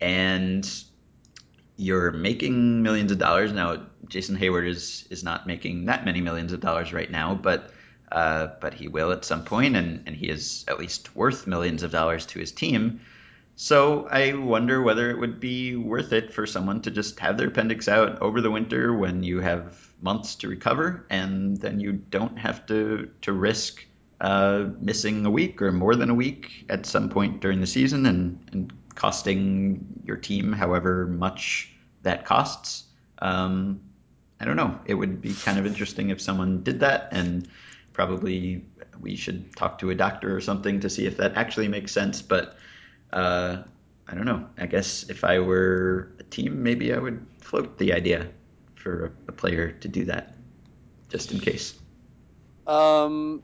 and 0.00 0.82
you're 1.76 2.10
making 2.10 2.82
millions 2.82 3.12
of 3.12 3.18
dollars 3.18 3.52
now 3.52 3.86
Jason 4.08 4.36
Heyward 4.36 4.68
is 4.68 5.06
is 5.08 5.22
not 5.22 5.46
making 5.46 5.84
that 5.84 6.04
many 6.04 6.20
millions 6.20 6.52
of 6.52 6.58
dollars 6.58 6.92
right 6.92 7.10
now 7.10 7.34
but 7.34 7.70
uh, 8.10 8.48
but 8.60 8.74
he 8.74 8.88
will 8.88 9.12
at 9.12 9.24
some 9.24 9.44
point 9.44 9.76
and, 9.76 10.02
and 10.06 10.16
he 10.16 10.28
is 10.28 10.64
at 10.66 10.80
least 10.80 11.14
worth 11.14 11.46
millions 11.46 11.84
of 11.84 11.92
dollars 11.92 12.26
to 12.26 12.40
his 12.40 12.50
team 12.50 13.00
so 13.56 14.06
I 14.08 14.34
wonder 14.34 14.82
whether 14.82 15.10
it 15.10 15.18
would 15.18 15.40
be 15.40 15.76
worth 15.76 16.12
it 16.12 16.32
for 16.32 16.46
someone 16.46 16.82
to 16.82 16.90
just 16.90 17.18
have 17.20 17.38
their 17.38 17.48
appendix 17.48 17.88
out 17.88 18.20
over 18.20 18.40
the 18.40 18.50
winter 18.50 18.94
when 18.94 19.22
you 19.22 19.40
have 19.40 19.92
months 20.02 20.34
to 20.36 20.48
recover, 20.48 21.06
and 21.08 21.56
then 21.56 21.80
you 21.80 21.92
don't 21.92 22.38
have 22.38 22.66
to 22.66 23.10
to 23.22 23.32
risk 23.32 23.84
uh, 24.20 24.66
missing 24.78 25.26
a 25.26 25.30
week 25.30 25.60
or 25.60 25.72
more 25.72 25.96
than 25.96 26.10
a 26.10 26.14
week 26.14 26.66
at 26.68 26.86
some 26.86 27.08
point 27.08 27.40
during 27.40 27.60
the 27.60 27.66
season 27.66 28.06
and, 28.06 28.38
and 28.52 28.72
costing 28.94 29.84
your 30.04 30.16
team 30.16 30.52
however 30.52 31.06
much 31.06 31.72
that 32.02 32.24
costs. 32.24 32.84
Um, 33.18 33.80
I 34.38 34.44
don't 34.44 34.56
know. 34.56 34.78
It 34.84 34.94
would 34.94 35.20
be 35.20 35.32
kind 35.32 35.58
of 35.58 35.66
interesting 35.66 36.10
if 36.10 36.20
someone 36.20 36.62
did 36.62 36.80
that, 36.80 37.08
and 37.12 37.48
probably 37.92 38.64
we 39.00 39.16
should 39.16 39.56
talk 39.56 39.78
to 39.78 39.90
a 39.90 39.94
doctor 39.94 40.36
or 40.36 40.40
something 40.40 40.80
to 40.80 40.90
see 40.90 41.06
if 41.06 41.16
that 41.16 41.36
actually 41.36 41.68
makes 41.68 41.92
sense. 41.92 42.20
But 42.20 42.56
uh, 43.16 43.62
I 44.06 44.14
don't 44.14 44.26
know. 44.26 44.46
I 44.58 44.66
guess 44.66 45.08
if 45.08 45.24
I 45.24 45.38
were 45.38 46.12
a 46.20 46.22
team, 46.22 46.62
maybe 46.62 46.92
I 46.92 46.98
would 46.98 47.26
float 47.40 47.78
the 47.78 47.92
idea 47.94 48.28
for 48.74 49.12
a, 49.26 49.32
player 49.32 49.72
to 49.72 49.88
do 49.88 50.04
that, 50.04 50.34
just 51.08 51.32
in 51.32 51.40
case. 51.40 51.74
Um, 52.66 53.42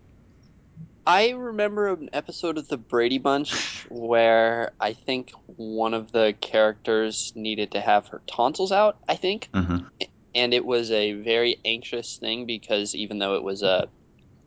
I 1.06 1.30
remember 1.30 1.88
an 1.88 2.10
episode 2.12 2.58
of 2.58 2.68
the 2.68 2.76
Brady 2.76 3.18
Bunch 3.18 3.86
where 3.88 4.72
I 4.78 4.92
think 4.92 5.32
one 5.56 5.94
of 5.94 6.12
the 6.12 6.34
characters 6.40 7.32
needed 7.34 7.72
to 7.72 7.80
have 7.80 8.08
her 8.08 8.20
tonsils 8.26 8.72
out, 8.72 8.98
I 9.08 9.16
think. 9.16 9.48
Uh-huh. 9.54 9.80
And 10.34 10.54
it 10.54 10.64
was 10.64 10.90
a 10.90 11.12
very 11.12 11.58
anxious 11.64 12.18
thing 12.18 12.46
because 12.46 12.94
even 12.94 13.18
though 13.18 13.36
it 13.36 13.42
was 13.42 13.62
a, 13.62 13.88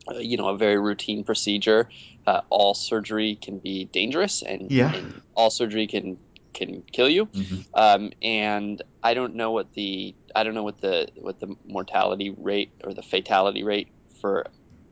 a 0.08 0.22
you 0.22 0.38
know, 0.38 0.50
a 0.50 0.58
very 0.58 0.80
routine 0.80 1.24
procedure, 1.24 1.90
uh, 2.28 2.42
all 2.50 2.74
surgery 2.74 3.38
can 3.42 3.60
be 3.60 3.86
dangerous 3.86 4.42
and, 4.42 4.72
Yeah. 4.72 4.94
and 4.94 5.22
all 5.36 5.50
surgery 5.50 5.88
can 5.88 6.18
can 6.54 6.84
kill 6.94 7.10
you. 7.10 7.26
Mhm. 7.26 7.66
Um, 7.74 8.12
and 8.22 8.82
I 9.04 9.14
don't 9.14 9.36
know 9.36 9.52
what 9.52 9.74
the 9.74 10.16
I 10.34 10.44
don't 10.44 10.54
know 10.54 10.64
what 10.64 10.80
the 10.80 11.10
what 11.18 11.40
the 11.42 11.54
mortality 11.66 12.34
rate 12.36 12.72
or 12.84 12.94
the 12.94 13.04
fatality 13.04 13.64
rate 13.64 13.90
for 14.22 14.46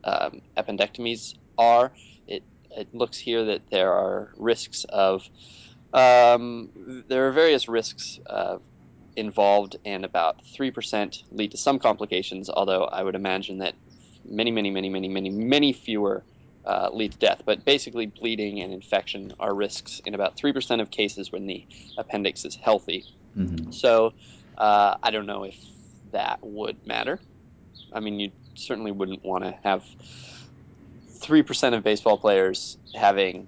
um, 0.04 0.42
appendectomies 0.58 1.36
are. 1.58 1.94
It 2.28 2.44
it 2.70 2.94
looks 2.94 3.18
here 3.18 3.46
that 3.46 3.62
there 3.72 3.94
are 3.94 4.34
risks 4.36 4.84
of 4.90 5.30
um, 5.94 6.72
there 7.08 7.28
are 7.28 7.32
various 7.32 7.70
risks 7.70 8.20
uh, 8.30 8.58
involved, 9.16 9.78
and 9.86 10.04
about 10.04 10.36
three 10.56 10.72
percent 10.72 11.24
lead 11.32 11.52
to 11.52 11.58
some 11.58 11.80
complications. 11.80 12.50
Although 12.50 12.84
I 12.86 13.04
would 13.04 13.16
imagine 13.16 13.60
that 13.60 13.76
many, 14.26 14.52
many, 14.52 14.70
many, 14.72 14.90
many, 14.90 15.08
many, 15.08 15.30
many 15.30 15.72
fewer 15.74 16.26
uh, 16.66 16.90
lead 16.94 17.12
to 17.14 17.18
death. 17.18 17.42
But 17.46 17.66
basically, 17.66 18.08
bleeding 18.08 18.62
and 18.62 18.74
infection 18.74 19.34
are 19.40 19.54
risks 19.54 20.02
in 20.06 20.14
about 20.16 20.38
three 20.38 20.54
percent 20.54 20.82
of 20.82 20.92
cases 20.92 21.32
when 21.32 21.46
the 21.46 21.66
appendix 21.98 22.46
is 22.46 22.56
healthy. 22.56 23.06
Mhm. 23.38 23.74
So 23.74 24.14
uh, 24.58 24.96
I 25.02 25.12
don't 25.12 25.26
know 25.26 25.44
if 25.44 25.58
that 26.12 26.40
would 26.42 26.86
matter. 26.86 27.20
I 27.94 28.00
mean, 28.00 28.20
you 28.20 28.32
certainly 28.56 28.92
wouldn't 28.92 29.26
want 29.26 29.44
to 29.44 29.58
have 29.64 29.86
three 31.22 31.44
percent 31.44 31.76
of 31.76 31.84
baseball 31.84 32.18
players 32.18 32.78
having 32.94 33.48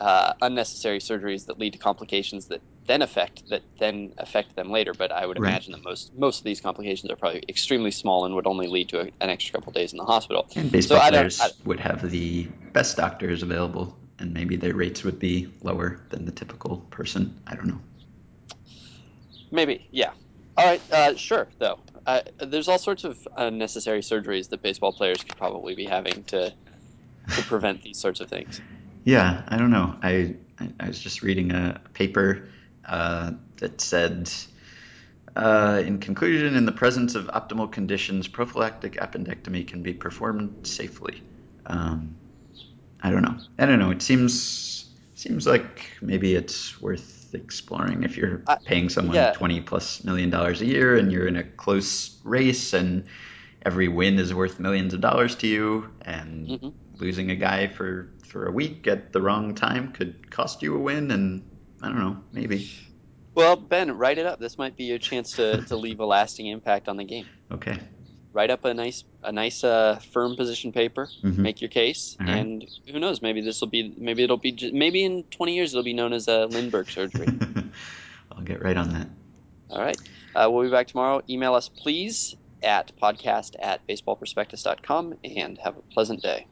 uh, 0.00 0.32
unnecessary 0.40 0.98
surgeries 0.98 1.46
that 1.46 1.58
lead 1.58 1.72
to 1.72 1.78
complications 1.78 2.46
that 2.46 2.62
then 2.88 3.02
affect 3.02 3.44
that 3.50 3.62
then 3.78 4.12
affect 4.18 4.56
them 4.56 4.70
later. 4.70 4.92
But 4.92 5.12
I 5.12 5.24
would 5.26 5.38
Right. 5.38 5.50
imagine 5.50 5.72
that 5.72 5.84
most 5.84 6.10
most 6.16 6.38
of 6.38 6.44
these 6.44 6.60
complications 6.60 7.12
are 7.12 7.16
probably 7.16 7.42
extremely 7.48 7.92
small 7.92 8.24
and 8.24 8.34
would 8.34 8.46
only 8.46 8.66
lead 8.66 8.88
to 8.88 9.00
a, 9.02 9.04
an 9.20 9.30
extra 9.30 9.52
couple 9.60 9.72
days 9.72 9.92
in 9.92 9.98
the 9.98 10.04
hospital. 10.04 10.48
And 10.56 10.72
baseball 10.72 10.98
I 10.98 11.10
don't- 11.10 11.20
players 11.20 11.40
I- 11.40 11.50
would 11.64 11.78
have 11.80 12.10
the 12.10 12.44
best 12.72 12.96
doctors 12.96 13.42
available, 13.44 13.96
and 14.18 14.34
maybe 14.34 14.56
their 14.56 14.74
rates 14.74 15.04
would 15.04 15.18
be 15.20 15.48
lower 15.62 16.00
than 16.08 16.24
the 16.24 16.32
typical 16.32 16.78
person. 16.90 17.40
I 17.46 17.54
don't 17.54 17.66
know. 17.68 17.80
Maybe, 19.50 19.86
yeah. 19.90 20.10
All 20.56 20.66
right, 20.66 20.82
uh, 20.92 21.14
sure. 21.14 21.48
Though 21.58 21.78
uh, 22.06 22.20
there's 22.40 22.68
all 22.68 22.78
sorts 22.78 23.04
of 23.04 23.16
unnecessary 23.36 24.00
surgeries 24.00 24.48
that 24.50 24.62
baseball 24.62 24.92
players 24.92 25.22
could 25.22 25.36
probably 25.36 25.74
be 25.74 25.84
having 25.86 26.24
to 26.24 26.52
to 27.36 27.42
prevent 27.42 27.82
these 27.82 27.98
sorts 27.98 28.20
of 28.20 28.28
things. 28.28 28.60
Yeah, 29.04 29.42
I 29.48 29.56
don't 29.56 29.70
know. 29.70 29.94
I 30.02 30.34
I, 30.58 30.68
I 30.80 30.88
was 30.88 30.98
just 30.98 31.22
reading 31.22 31.52
a 31.52 31.80
paper 31.94 32.48
uh, 32.88 33.32
that 33.58 33.80
said, 33.80 34.30
uh, 35.36 35.82
in 35.84 35.98
conclusion, 35.98 36.54
in 36.56 36.66
the 36.66 36.72
presence 36.72 37.14
of 37.14 37.26
optimal 37.26 37.70
conditions, 37.70 38.26
prophylactic 38.28 38.94
appendectomy 38.94 39.66
can 39.66 39.82
be 39.82 39.92
performed 39.92 40.66
safely. 40.66 41.22
Um, 41.66 42.16
I 43.02 43.10
don't 43.10 43.22
know. 43.22 43.36
I 43.58 43.66
don't 43.66 43.78
know. 43.78 43.90
It 43.90 44.02
seems 44.02 44.84
seems 45.14 45.46
like 45.46 45.90
maybe 46.00 46.34
it's 46.36 46.80
worth 46.80 47.34
exploring 47.34 48.04
if 48.04 48.16
you're 48.16 48.42
I- 48.46 48.56
paying 48.64 48.88
someone 48.88 49.16
yeah. 49.16 49.32
twenty 49.32 49.60
plus 49.60 50.02
million 50.04 50.30
dollars 50.30 50.60
a 50.60 50.66
year 50.66 50.96
and 50.96 51.12
you're 51.12 51.26
in 51.26 51.36
a 51.36 51.44
close 51.44 52.18
race 52.24 52.72
and 52.72 53.04
every 53.66 53.88
win 53.88 54.18
is 54.18 54.32
worth 54.32 54.58
millions 54.60 54.94
of 54.94 55.00
dollars 55.00 55.34
to 55.36 55.46
you 55.48 55.90
and 56.02 56.46
Mhm. 56.48 56.72
losing 56.98 57.30
a 57.30 57.36
guy 57.36 57.66
for 57.68 58.08
for 58.24 58.46
a 58.46 58.52
week 58.52 58.86
at 58.86 59.12
the 59.12 59.20
wrong 59.20 59.54
time 59.54 59.92
could 59.92 60.30
cost 60.30 60.62
you 60.62 60.74
a 60.76 60.78
win 60.78 61.10
and 61.10 61.42
I 61.82 61.86
don't 61.88 61.98
know, 61.98 62.18
maybe. 62.32 62.70
Well, 63.34 63.54
Ben, 63.56 63.96
write 63.96 64.18
it 64.18 64.26
up. 64.26 64.40
This 64.40 64.58
might 64.58 64.76
be 64.76 64.84
your 64.84 64.98
chance 64.98 65.32
to, 65.32 65.62
to 65.62 65.76
leave 65.76 66.00
a 66.00 66.04
lasting 66.06 66.46
impact 66.46 66.88
on 66.88 66.96
the 66.96 67.04
game. 67.04 67.26
Okay. 67.52 67.78
Write 68.32 68.50
up 68.50 68.64
a 68.64 68.74
nice 68.74 69.04
a 69.22 69.32
nice 69.32 69.64
uh, 69.64 70.00
firm 70.12 70.36
position 70.36 70.72
paper. 70.72 71.08
Mhm. 71.24 71.38
Make 71.38 71.60
your 71.60 71.70
case, 71.70 72.16
right. 72.20 72.28
and 72.28 72.64
who 72.90 72.98
knows? 73.00 73.22
Maybe 73.22 73.40
this 73.40 73.60
will 73.60 73.68
be 73.68 73.94
maybe 73.96 74.22
it'll 74.22 74.36
be 74.36 74.70
maybe 74.72 75.04
in 75.04 75.22
20 75.24 75.54
years 75.54 75.72
it'll 75.72 75.82
be 75.84 75.94
known 75.94 76.12
as 76.12 76.28
a 76.28 76.46
Lindbergh 76.46 76.90
surgery. 76.90 77.26
I'll 78.32 78.42
get 78.44 78.62
right 78.62 78.76
on 78.76 78.90
that. 78.90 79.08
All 79.70 79.80
right. 79.80 79.96
Uh, 80.34 80.48
we'll 80.50 80.64
be 80.64 80.70
back 80.70 80.88
tomorrow. 80.88 81.22
Email 81.28 81.54
us, 81.54 81.68
please, 81.68 82.36
at 82.62 82.92
podcast 83.00 83.54
at 83.60 83.86
baseballprospectus.com 83.86 85.14
and 85.24 85.58
have 85.58 85.76
a 85.76 85.82
pleasant 85.92 86.22
day. 86.22 86.46